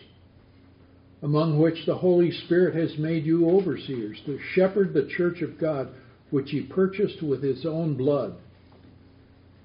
among 1.21 1.59
which 1.59 1.85
the 1.85 1.97
Holy 1.97 2.31
Spirit 2.31 2.73
has 2.73 2.97
made 2.97 3.25
you 3.25 3.47
overseers 3.47 4.19
to 4.25 4.39
shepherd 4.55 4.93
the 4.93 5.07
church 5.15 5.43
of 5.43 5.59
God 5.59 5.89
which 6.31 6.49
he 6.49 6.63
purchased 6.63 7.21
with 7.21 7.43
his 7.43 7.63
own 7.63 7.95
blood. 7.95 8.35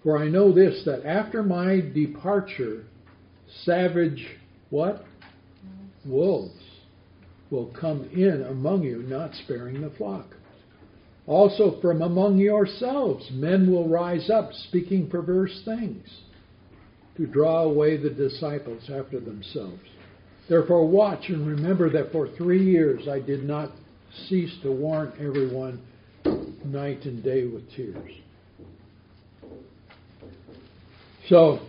For 0.03 0.19
I 0.19 0.29
know 0.29 0.53
this, 0.53 0.83
that 0.85 1.07
after 1.07 1.43
my 1.43 1.81
departure, 1.81 2.85
savage, 3.65 4.27
what? 4.71 5.05
Wolves 6.05 6.61
will 7.51 7.73
come 7.79 8.09
in 8.13 8.45
among 8.49 8.83
you, 8.83 9.03
not 9.03 9.35
sparing 9.35 9.81
the 9.81 9.91
flock. 9.91 10.27
Also 11.27 11.81
from 11.81 12.03
among 12.03 12.39
yourselves, 12.39 13.31
men 13.33 13.71
will 13.71 13.89
rise 13.89 14.29
up, 14.31 14.53
speaking 14.69 15.09
perverse 15.09 15.63
things, 15.65 16.09
to 17.17 17.27
draw 17.27 17.63
away 17.63 17.97
the 17.97 18.11
disciples 18.11 18.91
after 18.91 19.21
themselves. 19.21 19.83
Therefore, 20.49 20.89
watch 20.89 21.29
and 21.29 21.47
remember 21.47 21.89
that 21.91 22.11
for 22.11 22.29
three 22.37 22.65
years 22.65 23.07
I 23.07 23.21
did 23.21 23.45
not 23.45 23.71
cease 24.29 24.53
to 24.63 24.73
warn 24.73 25.13
everyone 25.21 25.81
night 26.65 27.05
and 27.05 27.23
day 27.23 27.47
with 27.47 27.71
tears. 27.75 28.11
So, 31.29 31.61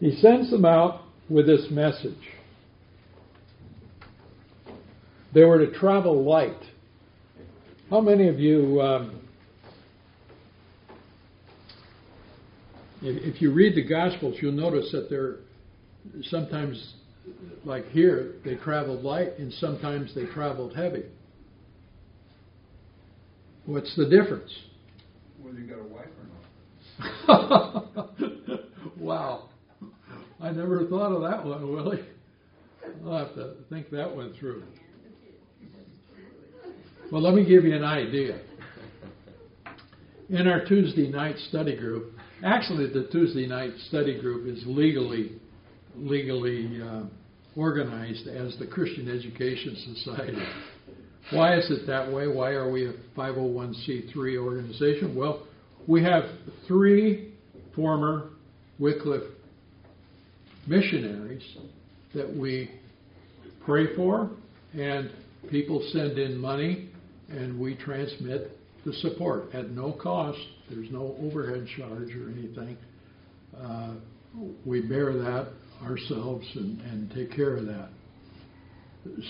he 0.00 0.16
sends 0.16 0.50
them 0.50 0.64
out 0.64 1.02
with 1.28 1.46
this 1.46 1.66
message. 1.70 2.14
They 5.34 5.44
were 5.44 5.58
to 5.58 5.72
travel 5.78 6.24
light. 6.24 6.56
How 7.90 8.00
many 8.00 8.28
of 8.28 8.38
you, 8.38 8.80
um, 8.80 9.20
if 13.02 13.40
you 13.40 13.52
read 13.52 13.74
the 13.74 13.84
Gospels, 13.84 14.36
you'll 14.40 14.52
notice 14.52 14.90
that 14.92 15.08
they're 15.10 15.36
sometimes, 16.24 16.94
like 17.64 17.86
here, 17.88 18.34
they 18.44 18.54
traveled 18.56 19.02
light 19.02 19.38
and 19.38 19.52
sometimes 19.54 20.14
they 20.14 20.24
traveled 20.26 20.74
heavy. 20.74 21.04
What's 23.66 23.94
the 23.96 24.08
difference? 24.08 24.52
Whether 25.42 25.58
you 25.58 25.66
got 25.66 25.80
a 25.80 25.84
wife 25.84 26.06
or 27.28 27.86
not. 27.98 28.60
wow. 28.98 29.48
I 30.40 30.50
never 30.50 30.86
thought 30.86 31.12
of 31.12 31.22
that 31.22 31.44
one, 31.44 31.72
Willie. 31.72 32.04
I'll 33.04 33.18
have 33.18 33.34
to 33.34 33.54
think 33.70 33.90
that 33.90 34.14
one 34.14 34.34
through. 34.38 34.62
Well, 37.10 37.22
let 37.22 37.34
me 37.34 37.44
give 37.44 37.64
you 37.64 37.74
an 37.74 37.84
idea. 37.84 38.40
In 40.28 40.48
our 40.48 40.64
Tuesday 40.64 41.08
night 41.08 41.36
study 41.48 41.76
group, 41.76 42.12
actually, 42.44 42.92
the 42.92 43.08
Tuesday 43.12 43.46
night 43.46 43.70
study 43.88 44.20
group 44.20 44.46
is 44.46 44.62
legally 44.66 45.40
legally 45.96 46.82
uh, 46.82 47.04
organized 47.54 48.26
as 48.26 48.56
the 48.58 48.66
Christian 48.66 49.08
Education 49.08 49.94
Society. 49.94 50.38
Why 51.32 51.56
is 51.56 51.70
it 51.70 51.86
that 51.86 52.12
way? 52.12 52.28
Why 52.28 52.50
are 52.50 52.70
we 52.70 52.88
a 52.88 52.92
501c3 53.16 54.38
organization? 54.38 55.16
Well, 55.16 55.46
we 55.86 56.02
have 56.02 56.24
three 56.66 57.32
former 57.74 58.30
Wycliffe 58.78 59.35
missionaries 60.66 61.42
that 62.14 62.34
we 62.34 62.70
pray 63.64 63.94
for, 63.96 64.30
and 64.74 65.10
people 65.50 65.86
send 65.92 66.18
in 66.18 66.36
money, 66.36 66.88
and 67.28 67.58
we 67.58 67.74
transmit 67.76 68.58
the 68.84 68.92
support 68.94 69.52
at 69.54 69.70
no 69.70 69.92
cost. 69.92 70.38
There's 70.70 70.90
no 70.90 71.16
overhead 71.20 71.66
charge 71.76 72.14
or 72.14 72.30
anything. 72.30 72.76
uh, 73.60 73.94
we 74.64 74.82
bear 74.82 75.12
that 75.14 75.48
ourselves 75.82 76.46
and, 76.54 76.80
and 76.82 77.10
take 77.12 77.34
care 77.34 77.56
of 77.56 77.66
that. 77.66 77.88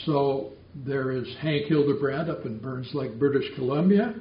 So 0.04 0.52
there 0.74 1.12
is 1.12 1.26
Hank 1.40 1.66
Hildebrand 1.66 2.30
up 2.30 2.44
in 2.44 2.58
Burns 2.58 2.90
Lake, 2.94 3.18
British 3.18 3.44
Columbia, 3.54 4.14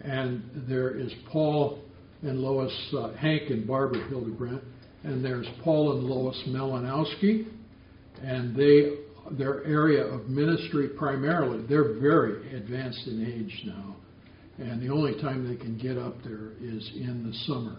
and 0.00 0.42
there 0.68 0.90
is 0.98 1.12
Paul 1.30 1.80
and 2.22 2.40
Lois, 2.40 2.72
uh, 2.96 3.12
Hank 3.14 3.50
and 3.50 3.66
Barbara 3.66 4.06
Hildebrand, 4.08 4.60
and 5.04 5.24
there's 5.24 5.46
Paul 5.62 5.98
and 5.98 6.04
Lois 6.04 6.40
Melanowski, 6.48 7.46
and 8.22 8.54
they 8.54 8.98
their 9.38 9.64
area 9.64 10.04
of 10.04 10.28
ministry 10.28 10.88
primarily 10.88 11.64
they're 11.66 11.94
very 12.00 12.56
advanced 12.56 13.06
in 13.06 13.24
age 13.24 13.62
now, 13.64 13.96
and 14.58 14.82
the 14.82 14.92
only 14.92 15.20
time 15.20 15.48
they 15.48 15.56
can 15.56 15.78
get 15.78 15.96
up 15.96 16.14
there 16.24 16.52
is 16.60 16.90
in 16.96 17.24
the 17.26 17.34
summer. 17.46 17.78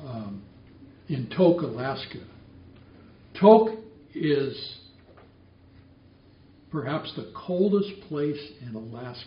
Um, 0.00 0.42
in 1.08 1.28
Tok, 1.36 1.62
Alaska. 1.62 2.18
Tok 3.38 3.68
is 4.14 4.78
perhaps 6.70 7.12
the 7.14 7.30
coldest 7.36 7.90
place 8.08 8.40
in 8.62 8.74
Alaska. 8.74 9.26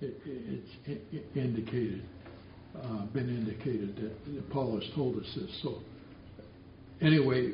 It, 0.00 0.16
it's 0.24 1.26
indicated, 1.34 2.02
uh, 2.82 3.04
been 3.06 3.28
indicated 3.28 3.96
that, 3.96 4.50
Paul 4.50 4.80
has 4.80 4.88
told 4.94 5.16
us 5.18 5.26
this. 5.34 5.60
So, 5.62 5.80
anyway, 7.00 7.52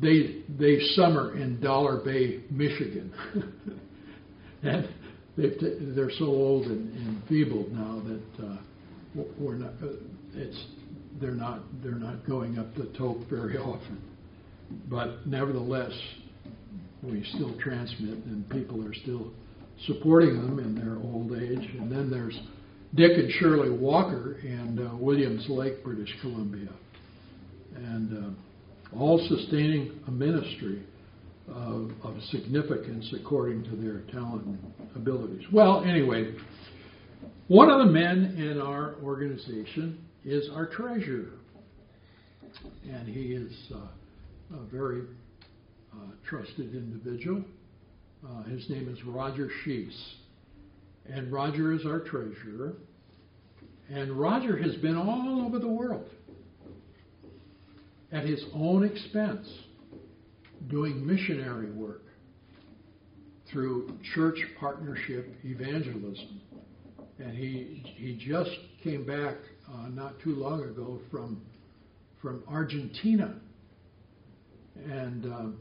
they 0.00 0.42
they 0.58 0.78
summer 0.94 1.36
in 1.36 1.60
Dollar 1.60 2.00
Bay, 2.04 2.40
Michigan, 2.50 3.12
and 4.62 4.88
they've 5.36 5.58
t- 5.58 5.78
they're 5.94 6.10
so 6.18 6.26
old 6.26 6.66
and, 6.66 6.92
and 6.94 7.72
now 7.72 8.02
that 8.06 8.44
uh, 8.44 8.56
we're 9.38 9.54
not. 9.54 9.72
Uh, 9.82 9.94
it's 10.34 10.66
they're 11.20 11.32
not 11.32 11.60
they're 11.82 11.92
not 11.92 12.26
going 12.26 12.58
up 12.58 12.74
the 12.74 12.86
Tok 12.98 13.18
very 13.28 13.56
often, 13.58 14.02
but 14.88 15.26
nevertheless, 15.26 15.92
we 17.02 17.24
still 17.34 17.56
transmit, 17.58 18.24
and 18.24 18.48
people 18.50 18.86
are 18.86 18.94
still 18.94 19.32
supporting 19.86 20.36
them 20.36 20.58
in 20.58 20.74
their 20.74 20.96
old 20.96 21.32
age. 21.32 21.68
And 21.78 21.90
then 21.90 22.10
there's 22.10 22.38
Dick 22.94 23.12
and 23.16 23.30
Shirley 23.32 23.70
Walker 23.70 24.38
in 24.42 24.78
uh, 24.78 24.96
Williams 24.96 25.46
Lake, 25.48 25.82
British 25.82 26.10
Columbia, 26.20 26.68
and 27.74 28.18
uh, 28.18 28.30
all 28.98 29.18
sustaining 29.28 30.00
a 30.06 30.10
ministry 30.10 30.82
of, 31.48 31.90
of 32.02 32.16
significance 32.30 33.12
according 33.18 33.64
to 33.64 33.76
their 33.76 34.00
talent 34.12 34.46
and 34.46 34.58
abilities. 34.94 35.44
Well, 35.52 35.84
anyway, 35.84 36.34
one 37.48 37.70
of 37.70 37.86
the 37.86 37.92
men 37.92 38.36
in 38.38 38.60
our 38.60 38.96
organization 39.02 40.04
is 40.24 40.48
our 40.54 40.66
treasurer. 40.66 41.30
And 42.90 43.08
he 43.08 43.32
is 43.32 43.52
uh, 43.74 44.56
a 44.56 44.64
very 44.70 45.02
uh, 45.92 45.96
trusted 46.28 46.74
individual. 46.74 47.42
Uh, 48.26 48.42
his 48.44 48.68
name 48.68 48.88
is 48.88 49.02
Roger 49.04 49.48
Sheets. 49.64 49.96
And 51.10 51.32
Roger 51.32 51.72
is 51.72 51.84
our 51.84 52.00
treasurer. 52.00 52.74
And 53.90 54.12
Roger 54.12 54.56
has 54.56 54.76
been 54.76 54.96
all 54.96 55.44
over 55.46 55.58
the 55.58 55.68
world 55.68 56.08
at 58.12 58.24
his 58.24 58.44
own 58.54 58.84
expense 58.84 59.48
doing 60.68 61.04
missionary 61.04 61.70
work 61.72 62.02
through 63.50 63.98
church 64.14 64.38
partnership 64.60 65.34
evangelism. 65.44 66.40
And 67.18 67.36
he, 67.36 67.82
he 67.96 68.16
just 68.16 68.50
came 68.82 69.04
back 69.06 69.36
uh, 69.72 69.88
not 69.88 70.18
too 70.20 70.34
long 70.34 70.62
ago 70.64 71.00
from 71.10 71.42
from 72.22 72.44
Argentina, 72.48 73.34
and 74.76 75.24
um, 75.24 75.58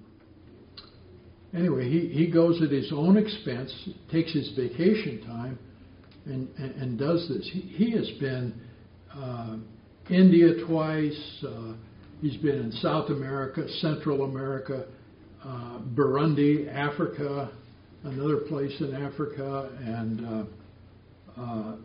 anyway, 1.55 1.89
he, 1.89 2.07
he 2.07 2.29
goes 2.29 2.61
at 2.61 2.69
his 2.69 2.91
own 2.93 3.17
expense, 3.17 3.73
takes 4.11 4.31
his 4.31 4.53
vacation 4.55 5.23
time, 5.25 5.57
and 6.25 6.47
and, 6.59 6.75
and 6.75 6.99
does 6.99 7.27
this. 7.27 7.49
He, 7.51 7.61
he 7.61 7.91
has 7.91 8.09
been 8.19 8.53
uh, 9.13 9.57
India 10.09 10.63
twice. 10.67 11.43
Uh, 11.45 11.73
he's 12.21 12.38
been 12.38 12.55
in 12.55 12.71
South 12.73 13.10
America, 13.10 13.67
Central 13.79 14.23
America, 14.23 14.86
uh, 15.43 15.79
Burundi, 15.95 16.73
Africa, 16.73 17.51
another 18.03 18.38
place 18.47 18.73
in 18.79 18.95
Africa, 18.95 19.69
and 19.84 20.25
uh, 20.25 21.41
uh, 21.41 21.75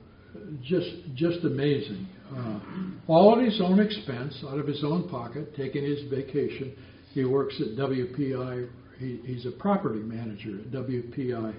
just 0.63 0.91
just 1.15 1.45
amazing. 1.45 2.07
Uh, 2.35 2.61
all 3.07 3.39
at 3.39 3.45
his 3.45 3.61
own 3.63 3.81
expense, 3.81 4.37
out 4.49 4.59
of 4.59 4.67
his 4.67 4.83
own 4.85 5.09
pocket, 5.09 5.55
taking 5.57 5.85
his 5.85 6.09
vacation. 6.11 6.77
He 7.13 7.25
works 7.25 7.55
at 7.61 7.79
WPI. 7.79 8.69
He, 8.99 9.21
he's 9.25 9.47
a 9.47 9.53
property 9.53 10.01
manager 10.01 10.61
at 10.61 10.71
WPI 10.71 11.55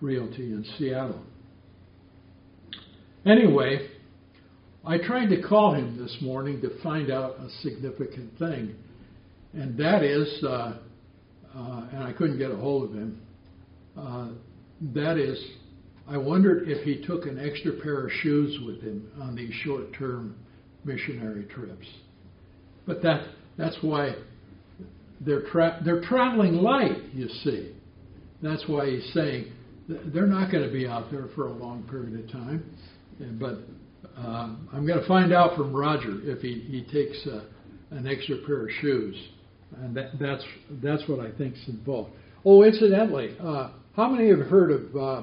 Realty 0.00 0.52
in 0.52 0.64
Seattle. 0.78 1.22
Anyway, 3.26 3.88
I 4.88 4.96
tried 4.96 5.26
to 5.26 5.42
call 5.42 5.74
him 5.74 5.98
this 6.02 6.16
morning 6.22 6.62
to 6.62 6.70
find 6.82 7.10
out 7.10 7.36
a 7.40 7.50
significant 7.60 8.38
thing, 8.38 8.74
and 9.52 9.76
that 9.76 10.02
is, 10.02 10.42
uh, 10.42 10.78
uh, 11.54 11.88
and 11.92 12.02
I 12.02 12.14
couldn't 12.16 12.38
get 12.38 12.50
a 12.50 12.56
hold 12.56 12.88
of 12.88 12.96
him. 12.96 13.20
Uh, 13.98 14.28
that 14.94 15.18
is 15.18 15.38
I 16.08 16.16
wondered 16.16 16.68
if 16.68 16.84
he 16.84 17.04
took 17.04 17.26
an 17.26 17.38
extra 17.38 17.72
pair 17.82 18.06
of 18.06 18.12
shoes 18.22 18.58
with 18.64 18.80
him 18.80 19.10
on 19.20 19.34
these 19.34 19.52
short 19.62 19.92
term 19.92 20.34
missionary 20.86 21.44
trips. 21.44 21.86
But 22.86 23.02
that, 23.02 23.28
that's 23.58 23.76
why 23.82 24.14
they're, 25.20 25.42
tra- 25.50 25.82
they're 25.84 26.00
traveling 26.00 26.54
light, 26.54 27.12
you 27.12 27.28
see. 27.44 27.74
That's 28.42 28.66
why 28.66 28.88
he's 28.88 29.12
saying 29.12 29.52
they're 29.86 30.26
not 30.26 30.50
going 30.50 30.64
to 30.64 30.72
be 30.72 30.86
out 30.86 31.10
there 31.10 31.26
for 31.34 31.48
a 31.48 31.52
long 31.52 31.82
period 31.90 32.24
of 32.24 32.32
time. 32.32 32.64
But 33.38 33.58
uh, 34.16 34.54
I'm 34.72 34.86
going 34.86 35.00
to 35.00 35.06
find 35.06 35.32
out 35.32 35.56
from 35.56 35.74
Roger 35.74 36.18
if 36.22 36.40
he, 36.40 36.60
he 36.68 36.82
takes 36.92 37.26
uh, 37.26 37.44
an 37.90 38.06
extra 38.06 38.36
pair 38.46 38.64
of 38.64 38.70
shoes. 38.80 39.16
And 39.76 39.94
that, 39.96 40.18
that's, 40.18 40.44
that's 40.82 41.06
what 41.08 41.20
I 41.20 41.30
think 41.36 41.54
is 41.54 41.68
involved. 41.68 42.10
Oh, 42.44 42.62
incidentally, 42.62 43.36
uh, 43.40 43.70
how 43.94 44.08
many 44.08 44.28
have 44.30 44.46
heard 44.46 44.70
of 44.70 44.96
uh, 44.96 45.22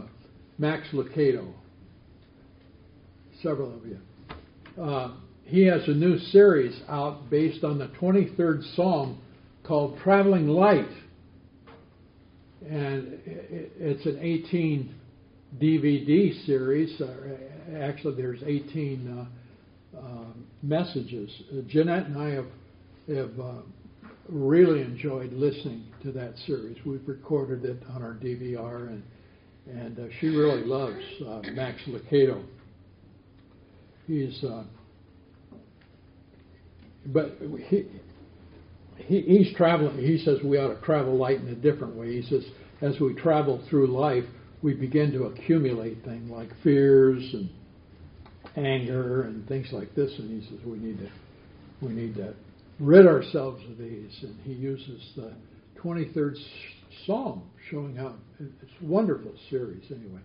Max 0.57 0.87
Lucado. 0.93 1.51
Several 3.41 3.75
of 3.75 3.85
you. 3.85 3.99
Uh, 4.81 5.13
he 5.43 5.65
has 5.65 5.81
a 5.87 5.93
new 5.93 6.17
series 6.17 6.79
out 6.87 7.29
based 7.29 7.63
on 7.63 7.77
the 7.77 7.87
23rd 7.99 8.75
Psalm 8.75 9.21
called 9.63 9.99
Traveling 9.99 10.47
Light. 10.47 10.89
And 12.67 13.19
it's 13.25 14.05
an 14.05 14.17
18 14.19 14.95
DVD 15.61 16.45
series. 16.45 16.99
Actually, 17.73 18.15
there's 18.15 18.41
18 18.43 19.27
uh, 19.95 19.97
uh, 19.97 20.25
messages. 20.61 21.29
Uh, 21.51 21.61
Jeanette 21.67 22.05
and 22.05 22.17
I 22.17 22.29
have, 22.31 22.47
have 23.07 23.63
really 24.29 24.81
enjoyed 24.81 25.33
listening 25.33 25.85
to 26.03 26.11
that 26.11 26.33
series. 26.45 26.77
We've 26.85 27.07
recorded 27.07 27.65
it 27.65 27.81
on 27.93 28.01
our 28.03 28.13
DVR 28.13 28.87
and 28.89 29.03
and 29.67 29.97
uh, 29.97 30.03
she 30.19 30.27
really 30.27 30.63
loves 30.63 31.01
uh, 31.27 31.41
Max 31.53 31.81
Lucado. 31.87 32.43
He's, 34.07 34.43
uh, 34.43 34.63
but 37.07 37.37
he, 37.69 37.87
he 38.97 39.21
he's 39.21 39.55
traveling. 39.55 39.97
He 39.97 40.23
says 40.23 40.37
we 40.43 40.57
ought 40.57 40.79
to 40.79 40.81
travel 40.85 41.17
light 41.17 41.39
in 41.39 41.47
a 41.47 41.55
different 41.55 41.95
way. 41.95 42.21
He 42.21 42.29
says 42.29 42.43
as 42.81 42.99
we 42.99 43.15
travel 43.15 43.63
through 43.69 43.87
life, 43.87 44.25
we 44.61 44.73
begin 44.73 45.11
to 45.13 45.25
accumulate 45.25 46.03
things 46.03 46.29
like 46.29 46.49
fears 46.63 47.23
and 47.33 47.49
anger 48.55 49.23
and 49.23 49.47
things 49.47 49.67
like 49.71 49.93
this. 49.95 50.11
And 50.17 50.41
he 50.41 50.49
says 50.49 50.59
we 50.65 50.77
need 50.77 50.99
to 50.99 51.09
we 51.81 51.93
need 51.93 52.15
to 52.15 52.33
rid 52.79 53.07
ourselves 53.07 53.63
of 53.69 53.77
these. 53.77 54.17
And 54.21 54.39
he 54.43 54.53
uses 54.53 55.01
the 55.15 55.33
23rd 55.81 56.35
Psalm 57.05 57.43
showing 57.69 57.95
how 57.95 58.15
it's 58.39 58.71
a 58.81 58.85
wonderful 58.85 59.33
series 59.49 59.83
anyway. 59.91 60.21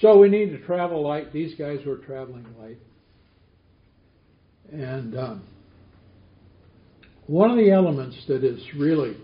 So 0.00 0.18
we 0.18 0.28
need 0.28 0.50
to 0.50 0.58
travel 0.66 1.06
light. 1.06 1.32
These 1.32 1.54
guys 1.56 1.78
were 1.86 1.96
traveling 1.96 2.46
light. 2.58 2.78
And 4.72 5.18
um, 5.18 5.42
one 7.26 7.50
of 7.50 7.56
the 7.56 7.70
elements 7.70 8.16
that 8.28 8.44
is 8.44 8.60
really 8.76 9.16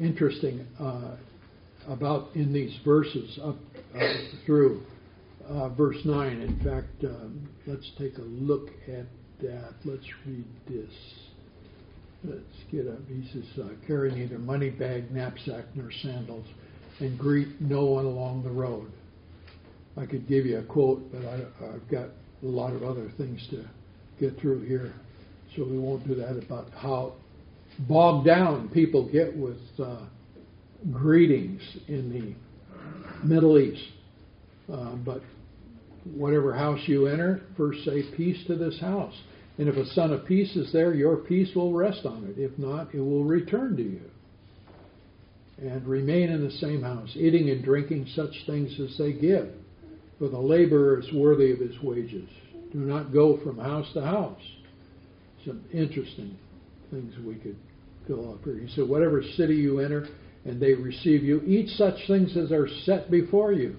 interesting 0.00 0.66
uh, 0.80 1.16
about 1.88 2.34
in 2.34 2.52
these 2.52 2.76
verses 2.84 3.38
up 3.42 3.56
uh, 3.94 4.14
through 4.46 4.82
uh, 5.48 5.68
verse 5.70 5.98
9, 6.04 6.40
in 6.40 6.58
fact, 6.64 7.04
um, 7.04 7.48
let's 7.66 7.90
take 7.98 8.16
a 8.18 8.22
look 8.22 8.68
at 8.88 9.06
that. 9.40 9.74
Let's 9.84 10.06
read 10.26 10.46
this. 10.66 10.92
Let's 12.24 12.42
get 12.72 12.88
up. 12.88 13.00
He 13.08 13.28
says, 13.32 13.44
uh, 13.62 13.68
carry 13.86 14.10
neither 14.12 14.38
money 14.38 14.70
bag, 14.70 15.10
knapsack, 15.10 15.66
nor 15.74 15.90
sandals, 16.02 16.46
and 17.00 17.18
greet 17.18 17.60
no 17.60 17.84
one 17.84 18.06
along 18.06 18.44
the 18.44 18.50
road. 18.50 18.90
I 19.96 20.06
could 20.06 20.26
give 20.26 20.46
you 20.46 20.58
a 20.58 20.62
quote, 20.62 21.12
but 21.12 21.24
I, 21.26 21.74
I've 21.74 21.88
got 21.90 22.08
a 22.42 22.46
lot 22.46 22.72
of 22.72 22.82
other 22.82 23.12
things 23.18 23.46
to 23.50 23.64
get 24.18 24.38
through 24.40 24.62
here. 24.62 24.94
so 25.54 25.64
we 25.64 25.78
won't 25.78 26.06
do 26.06 26.14
that 26.14 26.38
about 26.38 26.70
how 26.76 27.14
bogged 27.80 28.26
down 28.26 28.68
people 28.70 29.08
get 29.10 29.36
with 29.36 29.58
uh, 29.78 30.06
greetings 30.92 31.62
in 31.88 32.10
the 32.10 33.26
Middle 33.26 33.58
East. 33.58 33.82
Uh, 34.72 34.94
but 34.96 35.22
whatever 36.04 36.54
house 36.54 36.80
you 36.86 37.06
enter, 37.06 37.40
first 37.56 37.84
say 37.84 38.02
peace 38.16 38.44
to 38.46 38.56
this 38.56 38.78
house. 38.80 39.14
And 39.58 39.68
if 39.68 39.76
a 39.76 39.86
son 39.92 40.12
of 40.12 40.26
peace 40.26 40.56
is 40.56 40.72
there, 40.72 40.94
your 40.94 41.16
peace 41.16 41.54
will 41.54 41.72
rest 41.72 42.04
on 42.04 42.24
it. 42.24 42.40
If 42.40 42.58
not, 42.58 42.94
it 42.94 43.00
will 43.00 43.24
return 43.24 43.76
to 43.76 43.82
you. 43.82 44.00
And 45.58 45.86
remain 45.86 46.30
in 46.30 46.42
the 46.42 46.50
same 46.50 46.82
house, 46.82 47.10
eating 47.14 47.48
and 47.50 47.62
drinking 47.62 48.08
such 48.14 48.32
things 48.46 48.78
as 48.80 48.98
they 48.98 49.12
give. 49.12 49.50
For 50.18 50.28
the 50.28 50.38
laborer 50.38 51.00
is 51.00 51.12
worthy 51.12 51.52
of 51.52 51.60
his 51.60 51.80
wages. 51.80 52.28
Do 52.72 52.78
not 52.78 53.12
go 53.12 53.38
from 53.44 53.58
house 53.58 53.86
to 53.94 54.00
house. 54.00 54.40
Some 55.44 55.64
interesting 55.72 56.36
things 56.90 57.14
we 57.24 57.36
could 57.36 57.56
fill 58.06 58.32
up 58.32 58.42
here. 58.42 58.58
He 58.58 58.74
said, 58.74 58.88
Whatever 58.88 59.22
city 59.36 59.54
you 59.54 59.78
enter 59.78 60.08
and 60.44 60.60
they 60.60 60.74
receive 60.74 61.24
you, 61.24 61.40
eat 61.42 61.70
such 61.70 61.94
things 62.06 62.36
as 62.36 62.52
are 62.52 62.68
set 62.84 63.10
before 63.10 63.52
you. 63.52 63.76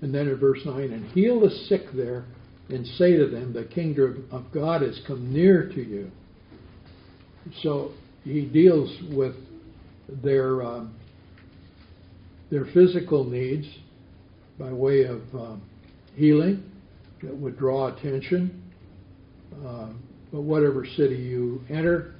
And 0.00 0.14
then 0.14 0.28
in 0.28 0.36
verse 0.36 0.60
9, 0.64 0.76
and 0.76 1.10
heal 1.12 1.40
the 1.40 1.50
sick 1.50 1.82
there 1.94 2.24
and 2.68 2.86
say 2.86 3.16
to 3.16 3.26
them, 3.26 3.52
The 3.52 3.64
kingdom 3.64 4.28
of 4.30 4.44
God 4.52 4.82
has 4.82 5.00
come 5.06 5.32
near 5.32 5.68
to 5.68 5.82
you. 5.82 6.10
So 7.62 7.92
he 8.22 8.44
deals 8.44 8.90
with 9.12 9.34
their 10.22 10.62
um, 10.62 10.94
their 12.50 12.66
physical 12.66 13.24
needs 13.24 13.66
by 14.58 14.72
way 14.72 15.04
of 15.04 15.22
um, 15.34 15.62
healing 16.14 16.62
that 17.22 17.34
would 17.34 17.58
draw 17.58 17.88
attention. 17.88 18.62
Uh, 19.66 19.88
but 20.30 20.42
whatever 20.42 20.84
city 20.84 21.16
you 21.16 21.62
enter 21.70 22.14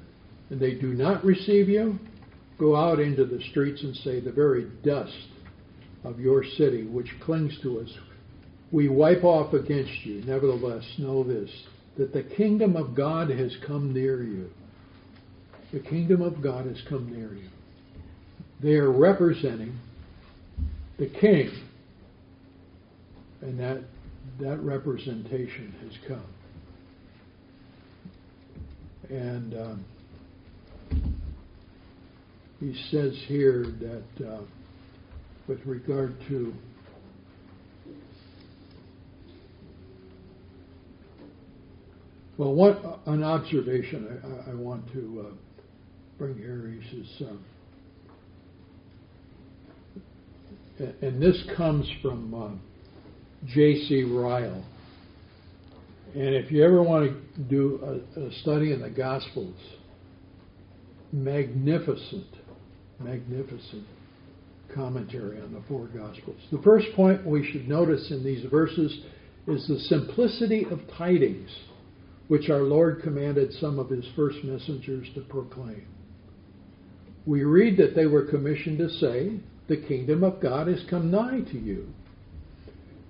and 0.50 0.60
they 0.60 0.74
do 0.74 0.94
not 0.94 1.24
receive 1.24 1.68
you, 1.68 1.98
go 2.58 2.76
out 2.76 3.00
into 3.00 3.24
the 3.24 3.42
streets 3.50 3.82
and 3.82 3.96
say, 3.96 4.20
The 4.20 4.32
very 4.32 4.66
dust 4.84 5.28
of 6.04 6.20
your 6.20 6.44
city, 6.44 6.84
which 6.84 7.08
clings 7.20 7.58
to 7.62 7.80
us, 7.80 7.90
we 8.70 8.88
wipe 8.88 9.24
off 9.24 9.54
against 9.54 10.04
you. 10.04 10.22
Nevertheless, 10.24 10.84
know 10.98 11.24
this 11.24 11.50
that 11.96 12.12
the 12.12 12.22
kingdom 12.22 12.76
of 12.76 12.94
God 12.94 13.30
has 13.30 13.56
come 13.66 13.92
near 13.92 14.22
you. 14.22 14.50
The 15.72 15.80
kingdom 15.80 16.22
of 16.22 16.42
God 16.42 16.66
has 16.66 16.80
come 16.88 17.10
near 17.12 17.34
you. 17.34 17.48
They 18.60 18.74
are 18.74 18.90
representing 18.90 19.78
the 20.98 21.08
king, 21.08 21.50
and 23.42 23.58
that, 23.60 23.82
that 24.40 24.58
representation 24.60 25.74
has 25.82 25.92
come. 26.08 26.26
And 29.08 29.54
um, 29.54 29.84
he 32.60 32.74
says 32.90 33.14
here 33.26 33.64
that 33.80 34.26
uh, 34.26 34.40
with 35.46 35.60
regard 35.66 36.14
to 36.28 36.54
well, 42.38 42.54
what 42.54 43.00
an 43.06 43.22
observation 43.22 44.20
I, 44.46 44.50
I 44.50 44.54
want 44.54 44.90
to 44.92 45.26
uh, 45.28 45.34
bring 46.18 46.36
here. 46.36 46.74
He 46.80 47.04
says, 47.18 47.28
uh, 50.80 50.84
and 51.06 51.22
this 51.22 51.42
comes 51.56 51.88
from 52.02 52.34
uh, 52.34 52.50
J.C. 53.46 54.04
Ryle. 54.04 54.64
And 56.14 56.34
if 56.34 56.50
you 56.50 56.64
ever 56.64 56.82
want 56.82 57.10
to 57.10 57.42
do 57.42 58.02
a, 58.16 58.20
a 58.20 58.32
study 58.40 58.72
in 58.72 58.80
the 58.80 58.90
Gospels, 58.90 59.56
magnificent, 61.12 62.26
magnificent 63.00 63.84
commentary 64.74 65.40
on 65.40 65.52
the 65.52 65.62
four 65.68 65.86
Gospels. 65.86 66.40
The 66.50 66.62
first 66.62 66.86
point 66.94 67.26
we 67.26 67.48
should 67.50 67.68
notice 67.68 68.10
in 68.10 68.24
these 68.24 68.44
verses 68.50 69.00
is 69.46 69.66
the 69.68 69.78
simplicity 69.80 70.66
of 70.70 70.80
tidings 70.96 71.50
which 72.28 72.48
our 72.48 72.62
Lord 72.62 73.02
commanded 73.02 73.52
some 73.54 73.78
of 73.78 73.90
his 73.90 74.04
first 74.16 74.42
messengers 74.44 75.06
to 75.14 75.20
proclaim. 75.22 75.86
We 77.26 77.44
read 77.44 77.76
that 77.78 77.94
they 77.94 78.06
were 78.06 78.26
commissioned 78.26 78.78
to 78.78 78.88
say, 78.88 79.40
The 79.68 79.86
kingdom 79.86 80.24
of 80.24 80.40
God 80.40 80.68
has 80.68 80.82
come 80.88 81.10
nigh 81.10 81.40
to 81.52 81.58
you. 81.58 81.88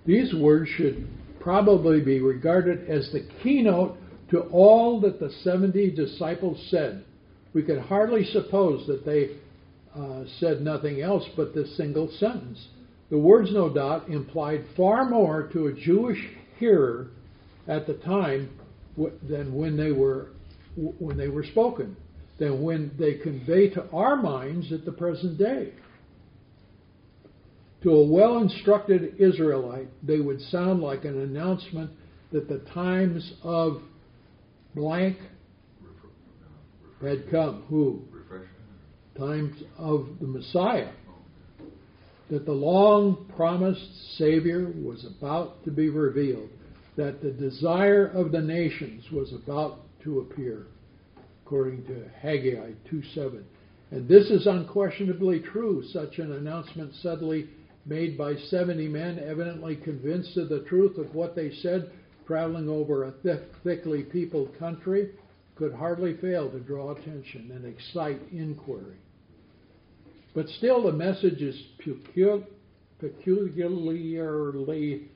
These 0.06 0.34
words 0.34 0.68
should 0.76 1.08
probably 1.40 2.00
be 2.00 2.20
regarded 2.20 2.88
as 2.88 3.10
the 3.12 3.28
keynote 3.42 3.96
to 4.30 4.40
all 4.40 5.00
that 5.00 5.20
the 5.20 5.30
70 5.42 5.90
disciples 5.92 6.58
said. 6.70 7.04
We 7.52 7.62
can 7.62 7.78
hardly 7.78 8.24
suppose 8.24 8.86
that 8.88 9.04
they 9.04 9.36
uh, 9.96 10.24
said 10.40 10.60
nothing 10.60 11.00
else 11.00 11.24
but 11.36 11.54
this 11.54 11.76
single 11.76 12.10
sentence. 12.18 12.66
The 13.10 13.18
words, 13.18 13.50
no 13.52 13.72
doubt, 13.72 14.08
implied 14.08 14.64
far 14.76 15.08
more 15.08 15.48
to 15.52 15.66
a 15.66 15.72
Jewish 15.72 16.18
hearer 16.58 17.08
at 17.68 17.86
the 17.86 17.94
time 17.94 18.50
than 18.96 19.54
when 19.54 19.76
they 19.76 19.92
were 19.92 20.28
when 20.76 21.16
they 21.16 21.28
were 21.28 21.44
spoken, 21.44 21.96
than 22.38 22.62
when 22.62 22.90
they 22.98 23.14
convey 23.14 23.70
to 23.70 23.88
our 23.92 24.16
minds 24.16 24.72
at 24.72 24.84
the 24.84 24.92
present 24.92 25.38
day. 25.38 25.72
To 27.84 27.90
a 27.90 28.06
well 28.06 28.38
instructed 28.38 29.20
Israelite, 29.20 29.88
they 30.02 30.18
would 30.18 30.40
sound 30.40 30.80
like 30.80 31.04
an 31.04 31.20
announcement 31.20 31.90
that 32.32 32.48
the 32.48 32.58
times 32.72 33.34
of 33.44 33.82
blank 34.74 35.18
had 37.00 37.30
come. 37.30 37.64
Who? 37.68 38.02
Times 39.16 39.62
of 39.78 40.08
the 40.20 40.26
Messiah. 40.26 40.90
That 42.30 42.46
the 42.46 42.52
long 42.52 43.30
promised 43.36 44.16
Savior 44.16 44.72
was 44.76 45.04
about 45.04 45.62
to 45.64 45.70
be 45.70 45.88
revealed. 45.88 46.48
That 46.96 47.22
the 47.22 47.30
desire 47.30 48.06
of 48.06 48.32
the 48.32 48.40
nations 48.40 49.10
was 49.12 49.32
about 49.32 49.80
to 50.04 50.20
appear, 50.20 50.66
according 51.44 51.84
to 51.86 52.08
Haggai 52.20 52.72
2 52.88 53.02
7. 53.14 53.44
And 53.90 54.08
this 54.08 54.30
is 54.30 54.46
unquestionably 54.46 55.40
true. 55.40 55.84
Such 55.92 56.18
an 56.18 56.32
announcement 56.32 56.94
suddenly 56.94 57.48
made 57.86 58.16
by 58.16 58.34
70 58.36 58.88
men, 58.88 59.18
evidently 59.18 59.76
convinced 59.76 60.36
of 60.36 60.48
the 60.48 60.60
truth 60.60 60.98
of 60.98 61.14
what 61.14 61.36
they 61.36 61.52
said, 61.62 61.90
traveling 62.26 62.68
over 62.68 63.04
a 63.04 63.12
thick, 63.22 63.42
thickly 63.62 64.02
peopled 64.02 64.58
country, 64.58 65.10
could 65.56 65.72
hardly 65.72 66.16
fail 66.16 66.50
to 66.50 66.58
draw 66.58 66.90
attention 66.92 67.52
and 67.54 67.64
excite 67.64 68.20
inquiry. 68.32 68.96
But 70.34 70.48
still, 70.48 70.82
the 70.82 70.92
message 70.92 71.40
is 71.42 71.56
peculiarly 72.98 75.08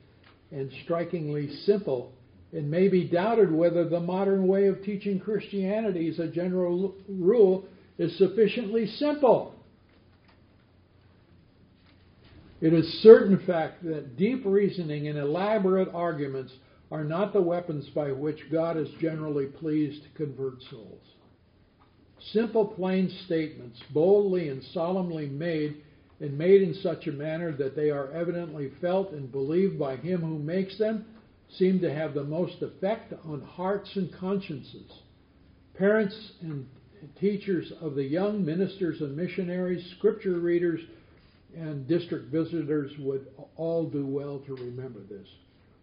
and 0.51 0.71
strikingly 0.83 1.49
simple. 1.65 2.13
It 2.53 2.63
may 2.63 2.87
be 2.87 3.03
doubted 3.03 3.51
whether 3.51 3.87
the 3.87 3.99
modern 3.99 4.47
way 4.47 4.67
of 4.67 4.81
teaching 4.83 5.19
Christianity, 5.19 6.09
as 6.09 6.19
a 6.19 6.27
general 6.27 6.95
rule, 7.07 7.65
is 7.97 8.17
sufficiently 8.17 8.87
simple. 8.87 9.53
It 12.61 12.73
is 12.73 12.87
certain 13.01 13.39
fact 13.45 13.83
that 13.83 14.17
deep 14.17 14.43
reasoning 14.45 15.09
and 15.09 15.17
elaborate 15.17 15.89
arguments 15.93 16.53
are 16.91 17.03
not 17.03 17.33
the 17.33 17.41
weapons 17.41 17.87
by 17.89 18.11
which 18.11 18.51
God 18.51 18.77
is 18.77 18.89
generally 18.99 19.45
pleased 19.45 20.03
to 20.03 20.09
convert 20.25 20.61
souls. 20.63 21.03
Simple, 22.33 22.65
plain 22.65 23.09
statements, 23.25 23.79
boldly 23.93 24.49
and 24.49 24.63
solemnly 24.73 25.27
made, 25.27 25.83
and 26.19 26.37
made 26.37 26.61
in 26.61 26.73
such 26.73 27.07
a 27.07 27.11
manner 27.11 27.51
that 27.53 27.75
they 27.75 27.89
are 27.91 28.11
evidently 28.11 28.71
felt 28.81 29.11
and 29.11 29.31
believed 29.31 29.79
by 29.79 29.95
him 29.95 30.21
who 30.21 30.39
makes 30.39 30.77
them, 30.77 31.05
seem 31.57 31.79
to 31.79 31.93
have 31.93 32.13
the 32.13 32.23
most 32.23 32.61
effect 32.61 33.13
on 33.25 33.41
hearts 33.41 33.95
and 33.95 34.13
consciences. 34.13 34.91
Parents 35.75 36.33
and 36.41 36.67
teachers 37.19 37.71
of 37.81 37.95
the 37.95 38.03
young 38.03 38.43
ministers 38.43 39.01
and 39.01 39.15
missionaries, 39.15 39.93
scripture 39.97 40.39
readers, 40.39 40.81
and 41.55 41.87
district 41.87 42.31
visitors 42.31 42.91
would 42.99 43.27
all 43.55 43.85
do 43.85 44.05
well 44.05 44.39
to 44.39 44.55
remember 44.55 44.99
this. 45.09 45.27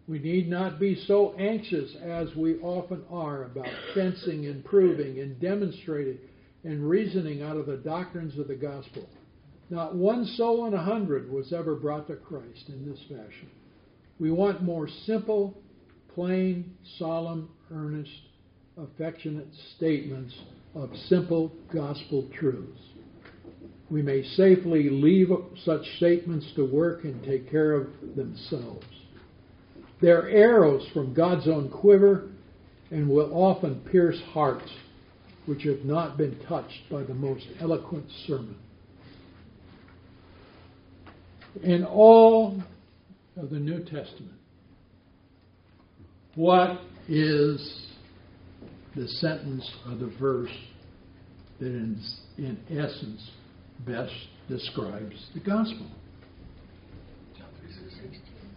We 0.08 0.18
need 0.18 0.48
not 0.48 0.78
be 0.78 0.94
so 1.06 1.34
anxious 1.36 1.96
as 2.02 2.34
we 2.36 2.58
often 2.60 3.02
are 3.10 3.44
about 3.44 3.68
fencing 3.94 4.46
and 4.46 4.64
proving 4.64 5.18
and 5.20 5.40
demonstrating 5.40 6.18
and 6.64 6.88
reasoning 6.88 7.42
out 7.42 7.56
of 7.56 7.66
the 7.66 7.76
doctrines 7.76 8.38
of 8.38 8.48
the 8.48 8.54
gospel. 8.54 9.08
Not 9.68 9.96
one 9.96 10.24
soul 10.24 10.66
in 10.66 10.74
a 10.74 10.82
hundred 10.82 11.30
was 11.30 11.52
ever 11.52 11.74
brought 11.74 12.06
to 12.06 12.16
Christ 12.16 12.68
in 12.68 12.88
this 12.88 13.00
fashion. 13.08 13.50
We 14.20 14.30
want 14.30 14.62
more 14.62 14.88
simple, 15.06 15.60
plain, 16.14 16.76
solemn, 16.98 17.50
earnest, 17.72 18.10
affectionate 18.76 19.48
statements 19.76 20.34
of 20.74 20.90
simple 21.08 21.52
gospel 21.72 22.28
truths 22.38 22.80
we 23.88 24.02
may 24.02 24.22
safely 24.22 24.88
leave 24.90 25.28
such 25.64 25.84
statements 25.96 26.46
to 26.56 26.64
work 26.64 27.04
and 27.04 27.22
take 27.24 27.50
care 27.50 27.72
of 27.72 27.86
themselves. 28.16 28.84
They're 30.00 30.28
arrows 30.28 30.86
from 30.92 31.14
God's 31.14 31.48
own 31.48 31.70
quiver, 31.70 32.28
and 32.90 33.08
will 33.08 33.32
often 33.32 33.80
pierce 33.90 34.20
hearts 34.32 34.70
which 35.46 35.62
have 35.62 35.84
not 35.84 36.16
been 36.16 36.38
touched 36.48 36.90
by 36.90 37.02
the 37.02 37.14
most 37.14 37.46
eloquent 37.60 38.06
sermon. 38.26 38.56
In 41.62 41.84
all 41.84 42.62
of 43.36 43.50
the 43.50 43.58
New 43.58 43.80
Testament, 43.84 44.32
what 46.34 46.80
is 47.08 47.86
the 48.94 49.08
sentence 49.08 49.68
or 49.86 49.94
the 49.96 50.12
verse 50.20 50.50
that 51.58 51.66
in, 51.66 51.98
in 52.36 52.58
essence 52.70 53.30
best 53.86 54.12
describes 54.48 55.14
the 55.32 55.40
gospel? 55.40 55.86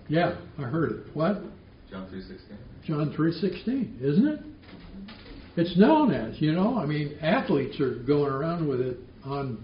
John 0.10 0.28
three 0.30 0.32
sixteen. 0.32 0.48
Yeah, 0.58 0.66
I 0.66 0.70
heard 0.70 0.92
it. 0.92 1.16
What? 1.16 1.42
John 1.90 2.10
three 2.10 2.22
sixteen. 2.22 2.58
John 2.90 3.14
3:16, 3.14 4.02
isn't 4.02 4.28
it? 4.28 4.40
Mm-hmm. 4.40 5.62
It's 5.62 5.78
known 5.78 6.12
as, 6.12 6.42
you 6.42 6.54
know, 6.54 6.80
I 6.80 6.86
mean, 6.86 7.18
athletes 7.22 7.80
are 7.80 7.96
going 7.96 8.32
around 8.32 8.68
with 8.68 8.82
it 8.82 8.98
on 9.24 9.64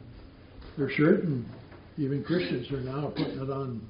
their 0.78 0.90
shirt 0.90 1.24
and 1.24 1.46
even 1.98 2.24
Christians 2.24 2.70
are 2.72 2.82
now 2.82 3.08
putting 3.16 3.40
it 3.40 3.50
on 3.50 3.82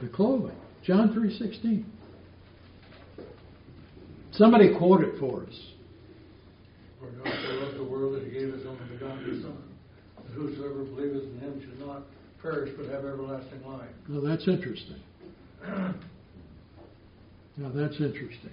the 0.00 0.08
clothing. 0.08 0.54
John 0.84 1.14
3:16. 1.14 1.84
Somebody 4.32 4.76
quote 4.76 5.02
it 5.02 5.18
for 5.18 5.44
us. 5.44 5.60
For 7.00 7.06
God 7.06 7.32
so 7.42 7.54
loved 7.54 7.78
the 7.78 7.84
world 7.84 8.14
that 8.14 8.24
he 8.24 8.30
gave 8.30 8.52
his 8.52 8.66
only 8.66 8.84
begotten 8.92 9.42
Son, 9.42 9.56
that 10.22 10.32
whosoever 10.32 10.84
believeth 10.84 11.24
in 11.24 11.40
him 11.40 11.60
should 11.60 11.80
not 11.84 12.02
perish 12.42 12.70
but 12.76 12.86
have 12.86 13.04
everlasting 13.04 13.64
life. 13.66 13.88
Now 14.08 14.20
that's 14.20 14.46
interesting. 14.46 15.00
Now 17.58 17.70
that's 17.74 18.00
interesting. 18.00 18.50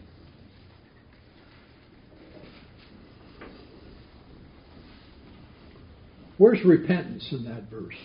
Where's 6.38 6.64
repentance 6.66 7.28
in 7.32 7.44
that 7.46 7.70
verse? 7.70 7.96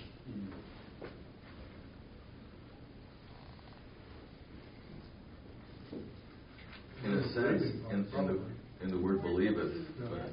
In 7.05 7.12
a 7.12 7.23
sense, 7.33 7.62
in, 7.90 8.07
in 8.16 8.27
the 8.27 8.38
in 8.83 8.90
the 8.90 8.99
word 8.99 9.23
believeth. 9.23 9.73
But, 9.99 10.11
yeah. 10.12 10.25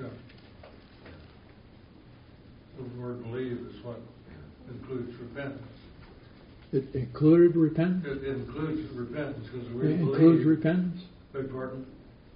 Yeah. 0.00 0.08
The 2.78 3.00
word 3.00 3.22
believe 3.24 3.52
is 3.52 3.84
what 3.84 4.00
includes 4.68 5.14
repentance. 5.20 5.75
It 6.72 6.94
included 6.94 7.56
repentance? 7.56 8.04
It 8.06 8.24
includes 8.26 8.92
repentance 8.94 9.46
because 9.52 9.68
the 9.68 9.80
It 9.86 10.00
includes 10.00 10.42
believe. 10.42 10.46
repentance? 10.46 11.02
Beg 11.32 11.50
pardon? 11.50 11.86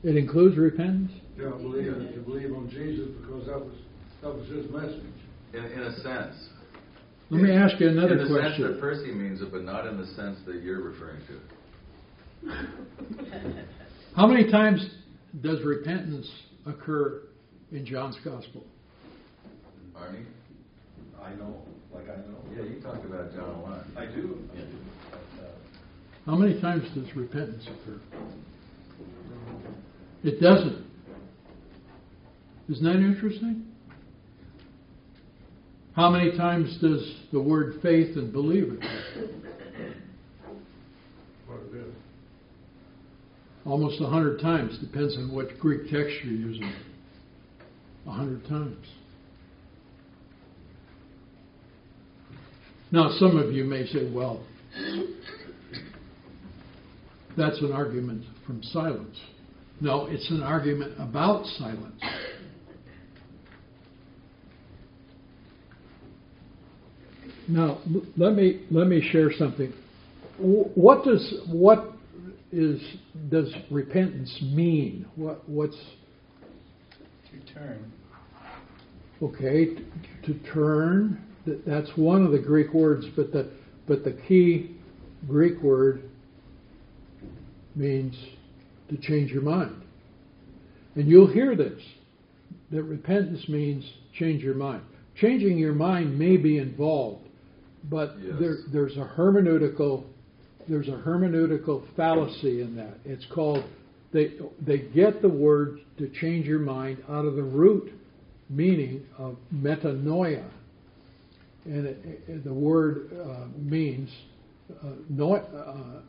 It 0.03 0.17
includes 0.17 0.57
repentance? 0.57 1.13
Yeah, 1.37 1.51
believe 1.51 1.95
that 1.95 2.15
you 2.15 2.23
believe 2.23 2.53
on 2.53 2.71
Jesus 2.71 3.09
because 3.21 3.47
that 3.47 3.59
was, 3.59 3.75
that 4.23 4.35
was 4.35 4.49
his 4.49 4.71
message. 4.71 5.03
In, 5.53 5.65
in 5.65 5.81
a 5.83 5.95
sense. 6.01 6.37
Let 7.31 7.43
me 7.43 7.53
ask 7.53 7.79
you 7.81 7.89
another 7.89 8.17
question. 8.17 8.37
in 8.37 8.43
the 8.43 8.51
sense 8.51 8.63
that 8.75 8.81
Percy 8.81 9.13
means 9.13 9.41
it, 9.41 9.51
but 9.53 9.63
not 9.65 9.87
in 9.87 9.97
the 9.97 10.07
sense 10.15 10.39
that 10.47 10.63
you're 10.63 10.81
referring 10.81 11.21
to. 11.27 11.41
How 14.17 14.27
many 14.27 14.51
times 14.51 14.85
does 15.41 15.63
repentance 15.63 16.29
occur 16.67 17.23
in 17.73 17.85
John's 17.87 18.17
Gospel? 18.25 18.65
Arnie? 19.97 20.25
I 21.23 21.35
know, 21.35 21.63
like 22.01 22.17
I 22.17 22.21
know. 22.21 22.39
Yeah, 22.57 22.63
you 22.63 22.81
talked 22.81 23.05
about 23.05 23.33
John 23.35 23.51
a 23.51 23.63
lot. 23.63 23.85
I 23.97 24.07
do. 24.07 24.39
Yeah. 24.55 24.63
But, 25.11 25.45
uh, 25.45 25.49
How 26.27 26.37
many 26.37 26.61
times 26.61 26.85
does 26.95 27.15
repentance 27.17 27.67
occur? 27.67 28.01
It 30.23 30.41
doesn't. 30.41 30.85
Isn't 32.69 32.85
that 32.85 32.97
interesting? 32.97 33.67
How 35.97 36.11
many 36.11 36.37
times 36.37 36.79
does 36.81 37.17
the 37.33 37.41
word 37.41 37.81
faith 37.83 38.17
and 38.17 38.33
believe 38.33 38.73
occur? 38.73 39.31
What 41.47 41.61
it 41.73 41.77
is. 41.77 41.95
Almost 43.67 44.01
a 44.01 44.07
hundred 44.07 44.41
times, 44.41 44.79
depends 44.79 45.17
on 45.17 45.35
what 45.35 45.59
Greek 45.59 45.91
text 45.91 46.15
you're 46.25 46.33
using. 46.33 46.73
A 48.07 48.11
hundred 48.11 48.47
times. 48.47 48.87
Now, 52.93 53.11
some 53.19 53.37
of 53.37 53.53
you 53.53 53.65
may 53.65 53.87
say, 53.87 54.11
well, 54.13 54.45
that's 57.37 57.61
an 57.61 57.73
argument 57.73 58.25
from 58.47 58.63
silence. 58.65 59.17
No, 59.81 60.07
it's 60.07 60.29
an 60.31 60.43
argument 60.43 60.95
about 60.99 61.47
silence. 61.47 62.01
Now, 67.49 67.79
let 68.17 68.35
me 68.35 68.65
let 68.71 68.87
me 68.87 69.01
share 69.11 69.33
something. 69.33 69.73
Wh- 70.39 70.77
What 70.77 71.05
does 71.05 71.35
what 71.51 71.93
is 72.53 72.81
does 73.31 73.53
repentance 73.71 74.37
mean? 74.43 75.07
What 75.17 75.49
what's 75.49 75.77
To 77.31 77.55
turn. 77.55 77.93
okay 79.23 79.75
t- 79.75 79.85
to 80.27 80.35
turn? 80.53 81.21
That- 81.47 81.65
That's 81.65 81.97
one 81.97 82.25
of 82.25 82.33
the 82.33 82.39
Greek 82.39 82.73
words, 82.75 83.07
but 83.17 83.33
the 83.33 83.49
but 83.87 84.05
the 84.05 84.13
key 84.13 84.71
Greek 85.27 85.61
word 85.63 86.03
means 87.75 88.15
to 88.89 88.97
change 88.99 89.31
your 89.33 89.43
mind. 89.43 89.75
And 90.97 91.09
you'll 91.09 91.27
hear 91.27 91.55
this 91.57 91.81
that 92.71 92.83
repentance 92.85 93.49
means 93.49 93.85
change 94.13 94.43
your 94.43 94.55
mind. 94.55 94.83
Changing 95.17 95.59
your 95.59 95.73
mind 95.75 96.19
may 96.19 96.37
be 96.37 96.59
involved, 96.59 97.27
but 97.91 98.17
Yes. 98.23 98.35
there, 98.39 98.57
there's 98.73 98.97
a 98.97 99.05
hermeneutical 99.17 100.05
there's 100.69 100.89
a 100.89 101.03
hermeneutical 101.05 101.83
fallacy 101.97 102.61
in 102.61 102.77
that. 102.77 102.99
It's 103.05 103.25
called 103.27 103.65
they 104.13 104.33
they 104.65 104.79
get 104.79 105.21
the 105.23 105.29
word 105.29 105.81
to 105.99 106.09
change 106.09 106.47
your 106.47 106.61
mind 106.61 106.99
out 107.09 107.25
of 107.25 107.35
the 107.35 107.43
root 107.43 107.91
meaning 108.49 109.03
of 109.19 109.37
metanoia, 109.55 110.45
and 111.65 111.87
it, 111.87 111.99
it- 112.29 112.45
the 112.45 112.53
word 112.55 113.11
uh, 113.13 113.47
means 113.59 114.09
uh, 114.83 114.91
noi, 115.09 115.37
uh, 115.39 116.01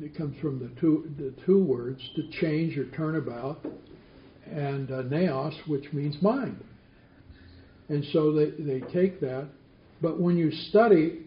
it 0.00 0.16
comes 0.16 0.36
from 0.40 0.58
the 0.58 0.68
two 0.80 1.10
the 1.16 1.32
two 1.46 1.62
words 1.62 2.00
to 2.16 2.28
change 2.40 2.76
or 2.76 2.84
turn 2.90 3.16
about, 3.16 3.64
and 4.50 4.90
uh, 4.90 5.02
neos, 5.04 5.54
which 5.66 5.90
means 5.92 6.20
mind. 6.20 6.62
And 7.88 8.04
so 8.12 8.32
they, 8.32 8.50
they 8.58 8.80
take 8.92 9.20
that, 9.20 9.46
but 10.02 10.20
when 10.20 10.36
you 10.36 10.50
study 10.50 11.20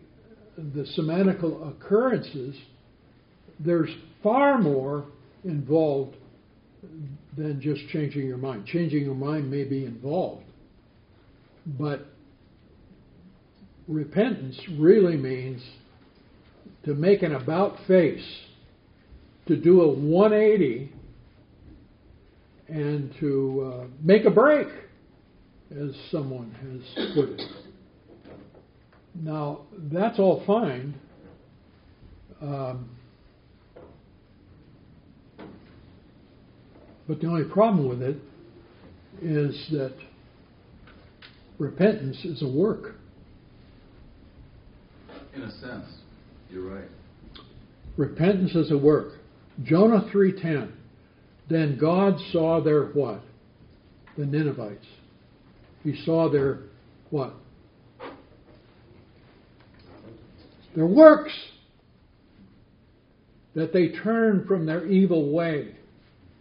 the 0.58 0.86
semantical 0.98 1.70
occurrences, 1.70 2.56
there's 3.60 3.90
far 4.22 4.60
more 4.62 5.06
involved 5.46 6.18
than 7.38 7.62
just 7.62 7.82
changing 7.90 8.28
your 8.28 8.38
mind. 8.38 8.66
Changing 8.66 9.04
your 9.04 9.16
mind 9.16 9.50
may 9.50 9.64
be 9.64 9.86
involved, 9.86 10.44
but 11.66 12.09
repentance 13.89 14.58
really 14.78 15.17
means 15.17 15.62
to 16.86 16.93
make 16.93 17.23
an 17.23 17.34
about 17.34 17.75
face, 17.88 18.23
to 19.47 19.58
do 19.58 19.82
a 19.82 19.91
180, 19.91 20.93
and 22.67 23.13
to 23.19 23.73
uh, 23.73 23.88
make 24.02 24.25
a 24.25 24.30
break, 24.30 24.67
as 25.71 25.89
someone 26.12 26.52
has 26.62 27.13
put 27.15 27.30
it. 27.30 27.41
Now, 29.15 29.62
that's 29.91 30.19
all 30.19 30.43
fine. 30.45 30.93
Um, 32.42 32.90
but 37.08 37.19
the 37.19 37.27
only 37.27 37.50
problem 37.50 37.90
with 37.90 38.02
it 38.04 38.17
is 39.21 39.67
that 39.71 39.96
repentance 41.58 42.23
is 42.23 42.42
a 42.44 42.48
work. 42.48 42.96
In 45.36 45.44
a 45.44 45.52
sense, 45.60 45.86
you're 46.50 46.69
right. 46.69 46.90
Repentance 47.98 48.56
is 48.56 48.71
a 48.71 48.77
work. 48.77 49.13
Jonah 49.63 50.10
3:10. 50.12 50.71
Then 51.50 51.77
God 51.77 52.19
saw 52.32 52.62
their 52.62 52.86
what? 52.88 53.21
The 54.17 54.25
Ninevites. 54.25 54.86
He 55.84 55.96
saw 56.04 56.30
their 56.30 56.60
what? 57.10 57.34
Their 60.75 60.88
works. 60.88 61.34
That 63.56 63.73
they 63.73 63.90
turned 63.90 64.48
from 64.48 64.65
their 64.65 64.86
evil 64.86 65.32
way. 65.32 65.75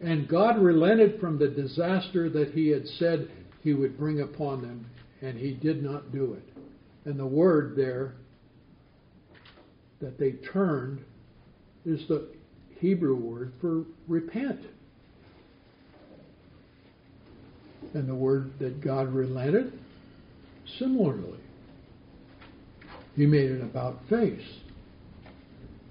And 0.01 0.29
God 0.29 0.59
relented 0.59 1.19
from 1.19 1.39
the 1.39 1.49
disaster 1.49 2.29
that 2.31 2.53
he 2.53 2.69
had 2.69 2.87
said 2.87 3.29
he 3.63 3.75
would 3.75 3.99
bring 3.99 4.21
upon 4.21 4.63
them, 4.63 4.87
and 5.23 5.37
he 5.37 5.55
did 5.55 5.83
not 5.83 6.13
do 6.13 6.35
it. 6.35 6.49
And 7.05 7.19
the 7.19 7.27
word 7.27 7.75
there 7.75 8.15
that 10.01 10.19
they 10.19 10.33
turned 10.53 11.05
is 11.85 12.07
the 12.09 12.29
Hebrew 12.79 13.17
word 13.17 13.53
for 13.61 13.85
repent. 14.07 14.61
And 17.95 18.09
the 18.09 18.15
word 18.15 18.53
that 18.59 18.81
God 18.81 19.13
relented, 19.13 19.73
similarly. 20.79 21.39
He 23.17 23.27
made 23.27 23.51
it 23.51 23.63
about 23.63 24.01
face. 24.09 24.45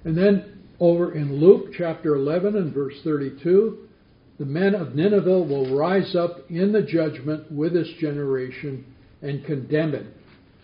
And 0.06 0.18
then 0.18 0.64
over 0.80 1.14
in 1.14 1.40
Luke 1.40 1.74
chapter 1.78 2.16
11 2.16 2.56
and 2.56 2.74
verse 2.74 2.94
32, 3.04 3.88
the 4.40 4.46
men 4.46 4.76
of 4.76 4.96
Nineveh 4.96 5.42
will 5.42 5.76
rise 5.76 6.16
up 6.16 6.50
in 6.50 6.72
the 6.72 6.84
judgment 6.84 7.52
with 7.52 7.74
this 7.74 7.90
generation 8.00 8.86
and 9.22 9.44
condemn 9.46 9.96
it, 9.96 10.06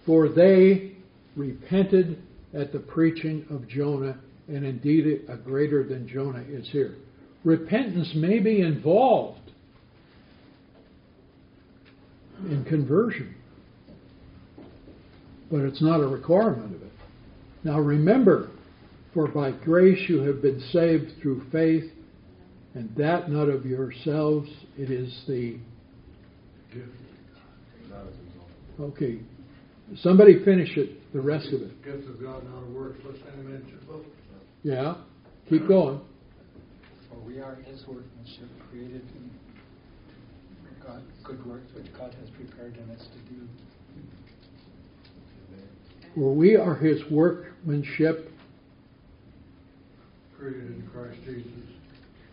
for 0.05 0.29
they 0.29 0.91
repented 1.35 2.21
at 2.53 2.71
the 2.71 2.79
preaching 2.79 3.45
of 3.49 3.67
Jonah, 3.67 4.17
and 4.47 4.65
indeed 4.65 5.21
a 5.27 5.37
greater 5.37 5.83
than 5.83 6.07
Jonah 6.07 6.43
is 6.47 6.67
here. 6.69 6.95
Repentance 7.43 8.11
may 8.15 8.39
be 8.39 8.61
involved 8.61 9.51
in 12.45 12.63
conversion, 12.65 13.35
but 15.51 15.61
it's 15.61 15.81
not 15.81 15.99
a 15.99 16.07
requirement 16.07 16.75
of 16.75 16.81
it. 16.83 16.91
Now 17.63 17.79
remember, 17.79 18.49
for 19.13 19.27
by 19.27 19.51
grace 19.51 20.09
you 20.09 20.21
have 20.21 20.41
been 20.41 20.59
saved 20.71 21.13
through 21.21 21.43
faith, 21.51 21.91
and 22.75 22.93
that 22.95 23.29
not 23.29 23.49
of 23.49 23.65
yourselves, 23.65 24.49
it 24.77 24.89
is 24.89 25.23
the. 25.27 25.57
Gift 26.73 26.87
of 27.85 27.91
God. 27.91 28.07
Okay, 28.79 29.19
somebody 29.97 30.43
finish 30.43 30.75
it, 30.77 31.11
the 31.13 31.21
rest 31.21 31.47
of 31.47 31.61
it. 31.61 31.83
Gifts 31.83 32.07
of 32.09 32.21
God, 32.21 32.43
not 32.49 32.63
of 32.63 32.69
works, 32.69 32.99
lest 33.05 33.19
any 33.33 33.43
man 33.43 33.63
should 33.69 33.87
boast. 33.87 34.07
Yeah, 34.63 34.95
keep 35.49 35.67
going. 35.67 35.99
For 37.09 37.19
we 37.19 37.39
are 37.41 37.55
his 37.55 37.83
workmanship, 37.87 38.49
created 38.69 39.01
in 39.15 39.29
God, 40.85 41.01
good 41.23 41.45
works 41.45 41.67
which 41.75 41.87
God 41.97 42.13
has 42.19 42.29
prepared 42.31 42.77
in 42.77 42.89
us 42.95 43.01
to 43.01 43.33
do. 43.33 43.41
For 46.15 46.33
we 46.35 46.55
are 46.55 46.75
his 46.75 46.99
workmanship, 47.09 48.29
Created 50.37 50.71
in 50.75 50.89
Christ 50.93 51.19
Jesus. 51.25 51.47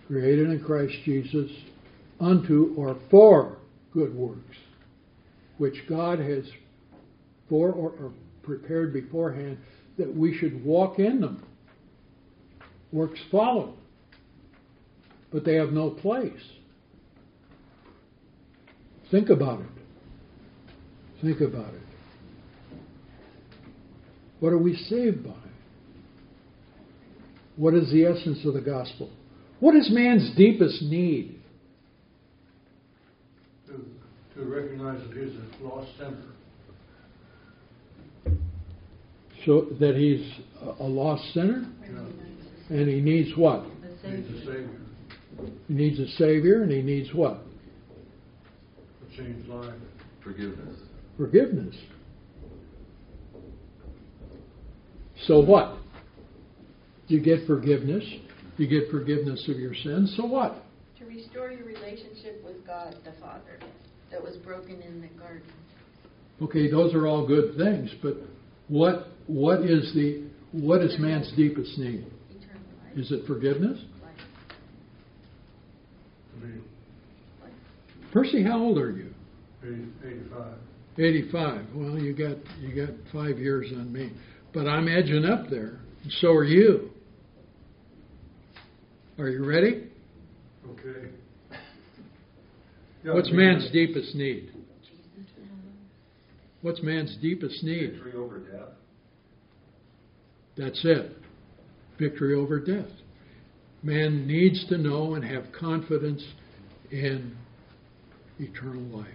created 0.09 0.51
in 0.51 0.61
Christ 0.65 0.95
Jesus, 1.05 1.51
unto 2.19 2.75
or 2.77 2.99
for 3.11 3.57
good 3.95 4.15
works, 4.15 4.57
which 5.59 5.77
God 5.89 6.19
has 6.19 6.45
for 7.51 7.71
or, 7.73 7.91
or 7.91 8.13
prepared 8.43 8.95
beforehand 8.95 9.59
that 9.99 10.17
we 10.17 10.35
should 10.39 10.65
walk 10.65 10.99
in 10.99 11.21
them. 11.21 11.45
Works 12.93 13.21
follow, 13.31 13.75
but 15.31 15.45
they 15.45 15.57
have 15.57 15.71
no 15.71 15.91
place. 15.91 16.33
Think 19.11 19.29
about 19.29 19.61
it. 19.61 19.67
Think 21.21 21.41
about 21.43 21.75
it. 21.75 21.83
What 24.39 24.53
are 24.53 24.59
we 24.59 24.75
saved 24.75 25.23
by? 25.23 25.35
What 27.57 27.75
is 27.75 27.93
the 27.93 28.07
essence 28.07 28.45
of 28.47 28.55
the 28.55 28.61
gospel? 28.61 29.11
What 29.59 29.77
is 29.77 29.91
man's 29.93 30.35
deepest 30.37 30.81
need? 30.83 31.39
To, 33.67 33.85
to 34.35 34.45
recognize 34.47 35.01
that 35.07 35.17
he's 35.17 35.35
a 35.37 35.65
lost 35.65 35.91
sinner. 35.99 36.23
So 39.45 39.63
that 39.81 39.97
he's 39.97 40.27
a- 40.63 40.83
a 40.85 40.89
lost 40.89 41.33
sinner 41.33 41.67
and 42.69 42.89
he 42.89 43.01
needs 43.01 43.37
what? 43.37 43.65
He's 44.03 44.29
a 44.29 44.45
Savior. 44.45 44.69
He 45.69 45.75
needs 45.75 45.99
a 45.99 46.09
savior 46.09 46.63
and 46.63 46.71
he 46.71 46.83
needs 46.83 47.13
what? 47.15 47.43
A 49.03 49.17
changed 49.17 49.49
life. 49.49 49.73
Forgiveness. 50.21 50.77
Forgiveness. 51.17 51.77
So 55.27 55.41
what? 55.41 55.77
You 57.09 57.21
get 57.21 57.47
forgiveness. 57.47 58.05
You 58.57 58.67
get 58.67 58.91
forgiveness 58.91 59.49
of 59.49 59.59
your 59.59 59.75
sins. 59.75 60.15
So 60.17 60.27
what? 60.27 60.65
To 60.99 61.07
restore 61.07 61.51
your 61.51 61.65
relationship 61.65 62.43
with 62.45 62.67
God 62.67 62.95
the 63.05 63.13
Father 63.21 63.59
that 64.11 64.23
was 64.23 64.37
broken 64.37 64.81
in 64.83 65.01
the 65.01 65.09
garden. 65.19 65.43
Okay, 66.43 66.71
those 66.71 66.95
are 66.95 67.07
all 67.07 67.27
good 67.27 67.57
things, 67.57 67.91
but 68.03 68.17
what 68.69 69.09
what 69.31 69.61
is 69.61 69.93
the 69.95 70.25
what 70.53 70.83
is 70.83 70.97
man's 70.99 71.33
deepest 71.37 71.79
need? 71.79 72.07
Is 72.97 73.13
it 73.13 73.25
forgiveness? 73.27 73.79
life. 74.03 74.13
To 76.41 76.47
be 76.47 76.55
Percy, 78.13 78.43
how 78.43 78.59
old 78.59 78.79
are 78.79 78.91
you? 78.91 79.15
85. 79.63 80.55
85. 80.99 81.67
Well, 81.75 81.99
you 81.99 82.13
got 82.13 82.37
you 82.61 82.87
got 82.87 82.95
5 83.13 83.39
years 83.39 83.69
on 83.73 83.93
me. 83.93 84.11
But 84.53 84.67
I'm 84.67 84.89
edging 84.89 85.25
up 85.25 85.49
there. 85.49 85.79
And 86.03 86.13
so 86.21 86.33
are 86.33 86.45
you. 86.45 86.91
Are 89.19 89.29
you 89.29 89.47
ready? 89.47 89.89
Okay. 90.71 91.11
Yeah, 93.05 93.13
What's 93.15 93.31
we- 93.31 93.37
man's 93.37 93.71
deepest 93.71 94.15
need? 94.15 94.51
What's 96.63 96.83
man's 96.83 97.17
deepest 97.23 97.63
need? 97.63 97.93
Victory 97.93 98.13
over 98.15 98.39
death. 98.41 98.75
That's 100.61 100.81
it. 100.85 101.17
Victory 101.99 102.35
over 102.35 102.61
death. 102.61 102.91
Man 103.83 104.27
needs 104.27 104.67
to 104.69 104.77
know 104.77 105.15
and 105.15 105.25
have 105.25 105.45
confidence 105.59 106.23
in 106.91 107.35
eternal 108.39 108.83
life. 108.83 109.09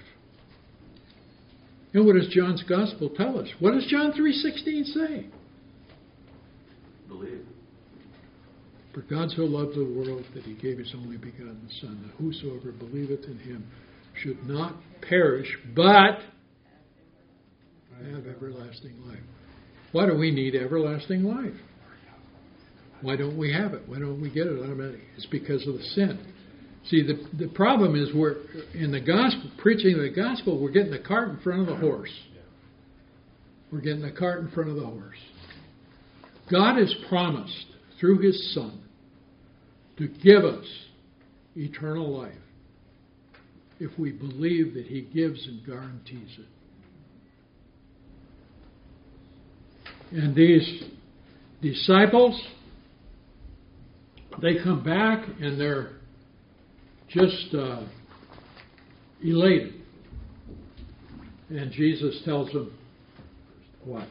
And 1.93 2.03
what 2.03 2.15
does 2.15 2.29
John's 2.29 2.63
gospel 2.63 3.11
tell 3.15 3.39
us? 3.39 3.47
What 3.59 3.75
does 3.75 3.85
John 3.85 4.11
3:16 4.13 4.85
say? 4.85 5.27
Believe. 7.07 7.45
For 8.93 9.01
God 9.01 9.29
so 9.29 9.43
loved 9.43 9.75
the 9.75 9.85
world 9.85 10.25
that 10.33 10.43
he 10.45 10.53
gave 10.53 10.79
his 10.79 10.95
only 10.95 11.17
begotten 11.17 11.69
Son, 11.79 12.01
that 12.07 12.15
whosoever 12.15 12.71
believeth 12.71 13.25
in 13.25 13.37
him 13.37 13.67
should 14.15 14.47
not 14.47 14.75
perish, 15.01 15.59
but 15.75 16.21
have 18.11 18.25
everlasting 18.25 18.99
life. 19.05 19.19
Why 19.95 20.05
do 20.07 20.17
we 20.17 20.29
need 20.29 20.55
everlasting 20.55 21.23
life? 21.23 21.55
Why 23.01 23.15
don't 23.15 23.37
we 23.37 23.53
have 23.53 23.73
it? 23.73 23.83
Why 23.87 23.97
don't 23.97 24.19
we 24.19 24.29
get 24.29 24.45
it 24.45 24.59
automatically? 24.59 24.99
It's 25.15 25.25
because 25.27 25.65
of 25.65 25.75
the 25.75 25.83
sin. 25.83 26.33
See, 26.87 27.01
the, 27.01 27.25
the 27.37 27.47
problem 27.53 27.95
is 27.95 28.13
we're 28.13 28.35
in 28.73 28.91
the 28.91 28.99
gospel, 28.99 29.49
preaching 29.57 29.97
the 29.97 30.09
gospel, 30.13 30.61
we're 30.61 30.71
getting 30.71 30.91
the 30.91 30.99
cart 30.99 31.29
in 31.29 31.39
front 31.39 31.61
of 31.61 31.67
the 31.67 31.77
horse. 31.77 32.11
We're 33.71 33.79
getting 33.79 34.01
the 34.01 34.11
cart 34.11 34.41
in 34.41 34.51
front 34.51 34.69
of 34.69 34.75
the 34.75 34.85
horse. 34.85 35.15
God 36.51 36.77
has 36.77 36.93
promised 37.07 37.67
through 37.97 38.19
his 38.19 38.53
Son 38.53 38.83
to 39.97 40.09
give 40.09 40.43
us 40.43 40.65
eternal 41.55 42.19
life 42.19 42.33
if 43.79 43.97
we 43.97 44.11
believe 44.11 44.73
that 44.73 44.87
he 44.87 45.03
gives 45.03 45.47
and 45.47 45.65
guarantees 45.65 46.35
it. 46.37 46.54
And 50.15 50.33
these 50.33 50.83
disciples, 51.61 52.41
they 54.41 54.63
come 54.63 54.81
back 54.81 55.27
and 55.41 55.59
they're 55.59 55.89
just 57.09 57.53
uh, 57.53 57.83
elated. 59.21 59.73
And 61.49 61.69
Jesus 61.69 62.21
tells 62.23 62.49
them, 62.53 62.73
what? 63.83 64.07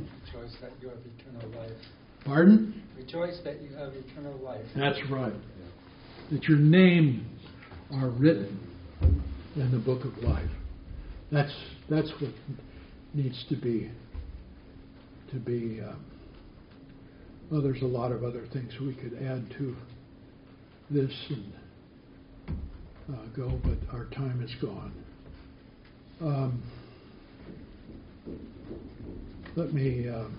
Rejoice 0.00 0.56
that 0.60 0.72
you 0.82 0.88
have 0.88 0.98
eternal 1.16 1.60
life. 1.60 1.78
Pardon? 2.24 2.82
Rejoice 2.96 3.38
that 3.44 3.62
you 3.62 3.76
have 3.76 3.92
eternal 3.92 4.36
life. 4.38 4.64
That's 4.76 4.98
right. 5.08 5.32
That 6.32 6.42
your 6.42 6.58
names 6.58 7.24
are 7.92 8.08
written 8.08 8.58
in 9.54 9.70
the 9.70 9.78
book 9.78 10.04
of 10.04 10.16
life. 10.24 10.50
That's 11.30 11.54
that's 11.88 12.10
what 12.20 12.32
needs 13.14 13.44
to 13.48 13.56
be 13.56 13.92
to 15.30 15.36
be. 15.36 15.80
Um, 15.80 16.04
well, 17.50 17.62
there's 17.62 17.82
a 17.82 17.86
lot 17.86 18.12
of 18.12 18.24
other 18.24 18.46
things 18.52 18.72
we 18.80 18.94
could 18.94 19.14
add 19.22 19.50
to 19.58 19.76
this 20.90 21.12
and 21.30 21.52
uh, 23.10 23.26
go, 23.34 23.58
but 23.62 23.78
our 23.92 24.04
time 24.06 24.42
is 24.42 24.54
gone. 24.60 24.92
Um, 26.20 26.62
let 29.56 29.72
me. 29.72 30.08
Um, 30.08 30.38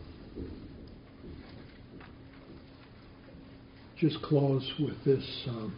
just 3.99 4.21
close 4.21 4.71
with 4.79 5.03
this. 5.03 5.25
Um, 5.47 5.75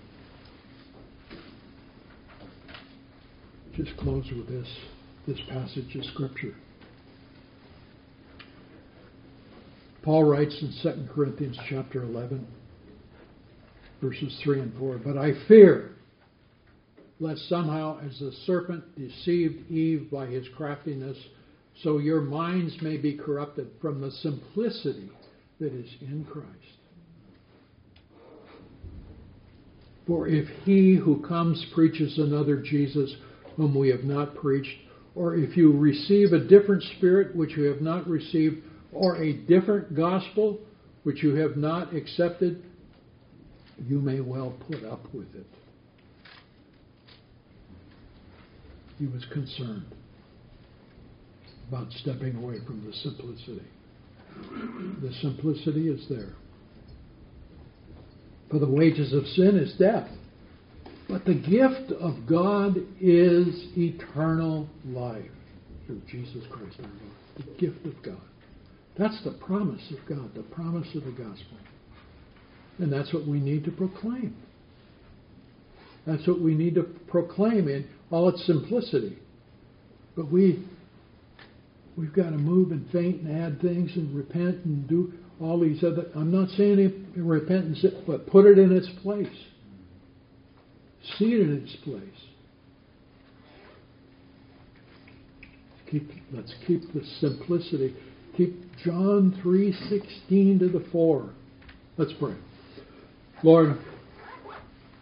just 3.75 3.95
close 3.97 4.25
with 4.35 4.47
this 4.47 4.67
this 5.27 5.39
passage 5.49 5.95
of 5.95 6.05
scripture. 6.05 6.55
Paul 10.03 10.23
writes 10.23 10.57
in 10.61 10.73
2 10.81 11.09
Corinthians 11.13 11.57
chapter 11.69 12.03
11, 12.03 12.45
verses 14.01 14.39
3 14.43 14.61
and 14.61 14.77
4, 14.77 14.97
But 14.97 15.17
I 15.17 15.33
fear 15.47 15.91
lest 17.19 17.47
somehow, 17.47 17.99
as 18.03 18.19
the 18.19 18.31
serpent 18.47 18.83
deceived 18.97 19.69
Eve 19.69 20.09
by 20.11 20.25
his 20.25 20.47
craftiness, 20.57 21.17
so 21.83 21.99
your 21.99 22.19
minds 22.19 22.75
may 22.81 22.97
be 22.97 23.15
corrupted 23.15 23.69
from 23.79 24.01
the 24.01 24.09
simplicity 24.09 25.09
that 25.59 25.71
is 25.71 25.89
in 26.01 26.25
Christ. 26.25 26.47
For 30.07 30.27
if 30.27 30.49
he 30.65 30.95
who 30.95 31.21
comes 31.21 31.63
preaches 31.75 32.17
another 32.17 32.57
Jesus 32.57 33.15
whom 33.55 33.75
we 33.75 33.89
have 33.89 34.03
not 34.03 34.33
preached, 34.33 34.79
or 35.13 35.35
if 35.35 35.55
you 35.55 35.77
receive 35.77 36.33
a 36.33 36.39
different 36.39 36.81
spirit 36.97 37.35
which 37.35 37.55
you 37.55 37.63
have 37.65 37.81
not 37.81 38.07
received, 38.07 38.63
or 38.91 39.17
a 39.17 39.33
different 39.33 39.95
gospel 39.95 40.59
which 41.03 41.23
you 41.23 41.35
have 41.35 41.57
not 41.57 41.95
accepted, 41.95 42.63
you 43.87 43.99
may 43.99 44.19
well 44.19 44.53
put 44.67 44.83
up 44.83 45.01
with 45.13 45.33
it. 45.35 45.45
He 48.99 49.07
was 49.07 49.25
concerned 49.33 49.85
about 51.67 51.91
stepping 51.93 52.35
away 52.35 52.57
from 52.65 52.85
the 52.85 52.93
simplicity. 52.93 53.65
The 55.01 55.11
simplicity 55.21 55.89
is 55.89 56.05
there. 56.09 56.33
For 58.49 58.59
the 58.59 58.69
wages 58.69 59.13
of 59.13 59.25
sin 59.27 59.57
is 59.57 59.73
death. 59.79 60.09
But 61.07 61.25
the 61.25 61.33
gift 61.33 61.91
of 61.99 62.27
God 62.27 62.77
is 62.99 63.47
eternal 63.77 64.69
life 64.85 65.31
through 65.85 66.01
Jesus 66.09 66.43
Christ 66.51 66.77
our 66.79 66.85
Lord. 66.85 66.99
The 67.37 67.67
gift 67.67 67.85
of 67.85 68.03
God. 68.03 68.30
That's 68.97 69.23
the 69.23 69.31
promise 69.31 69.81
of 69.91 70.07
God, 70.07 70.33
the 70.35 70.43
promise 70.43 70.87
of 70.95 71.05
the 71.05 71.11
gospel. 71.11 71.57
And 72.77 72.91
that's 72.91 73.13
what 73.13 73.27
we 73.27 73.39
need 73.39 73.63
to 73.65 73.71
proclaim. 73.71 74.35
That's 76.05 76.27
what 76.27 76.41
we 76.41 76.55
need 76.55 76.75
to 76.75 76.83
proclaim 77.07 77.67
in 77.67 77.87
all 78.09 78.29
its 78.29 78.45
simplicity. 78.45 79.17
But 80.15 80.31
we 80.31 80.65
we've 81.95 82.13
got 82.13 82.31
to 82.31 82.37
move 82.37 82.71
and 82.71 82.89
faint 82.91 83.21
and 83.21 83.41
add 83.41 83.61
things 83.61 83.91
and 83.95 84.15
repent 84.15 84.65
and 84.65 84.87
do 84.87 85.13
all 85.39 85.59
these 85.59 85.83
other 85.83 86.07
I'm 86.15 86.31
not 86.31 86.49
saying 86.49 87.13
repentance 87.15 87.85
but 88.07 88.27
put 88.27 88.45
it 88.45 88.57
in 88.57 88.71
its 88.71 88.89
place. 89.01 89.27
See 91.17 91.33
it 91.33 91.41
in 91.41 91.63
its 91.63 91.75
place. 91.83 92.03
Keep 95.89 96.09
let's 96.31 96.53
keep 96.65 96.81
the 96.93 97.03
simplicity. 97.19 97.95
Keep 98.41 98.75
John 98.83 99.39
three 99.43 99.71
sixteen 99.87 100.57
to 100.57 100.67
the 100.67 100.83
fore. 100.91 101.29
Let's 101.97 102.11
pray. 102.13 102.33
Lord, 103.43 103.77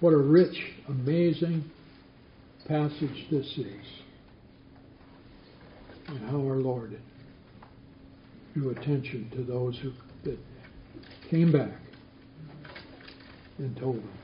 what 0.02 0.12
a 0.12 0.18
rich, 0.18 0.58
amazing 0.90 1.64
passage 2.68 3.28
this 3.32 3.46
is. 3.58 3.86
And 6.10 6.30
how 6.30 6.40
our 6.40 6.58
Lord 6.58 7.00
drew 8.54 8.72
attention 8.72 9.32
to 9.38 9.44
those 9.46 9.80
who 9.82 9.94
that 10.26 10.38
came 11.30 11.54
back 11.54 11.80
and 13.58 13.74
told 13.78 14.00
them 14.00 14.18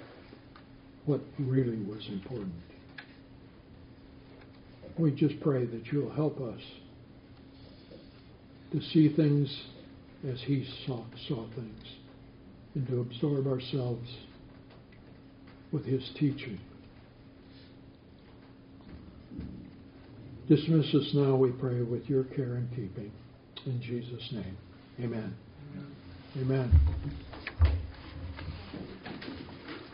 what 1.06 1.22
really 1.40 1.78
was 1.78 2.06
important. 2.10 2.52
We 4.98 5.12
just 5.12 5.40
pray 5.40 5.66
that 5.68 5.86
you'll 5.90 6.14
help 6.14 6.42
us 6.42 6.60
to 8.76 8.82
see 8.90 9.14
things 9.16 9.48
as 10.30 10.42
he 10.42 10.68
saw, 10.86 11.02
saw 11.30 11.48
things 11.56 11.84
and 12.74 12.86
to 12.88 13.00
absorb 13.00 13.48
ourselves 13.48 14.10
with 15.72 15.86
his 15.86 16.04
teaching. 16.20 16.60
Dismiss 20.50 20.94
us 20.94 21.10
now, 21.14 21.36
we 21.36 21.52
pray, 21.52 21.82
with 21.84 22.08
your 22.10 22.26
care 22.26 22.56
and 22.56 22.70
keeping. 22.72 23.12
In 23.66 23.82
Jesus' 23.82 24.30
name. 24.32 24.58
Amen. 25.02 25.34
Amen. 26.38 26.80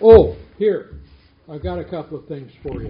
Oh, 0.01 0.36
here. 0.57 0.95
I've 1.49 1.63
got 1.63 1.77
a 1.77 1.86
couple 1.86 2.17
of 2.17 2.27
things 2.27 2.51
for 2.63 2.82
you. 2.82 2.89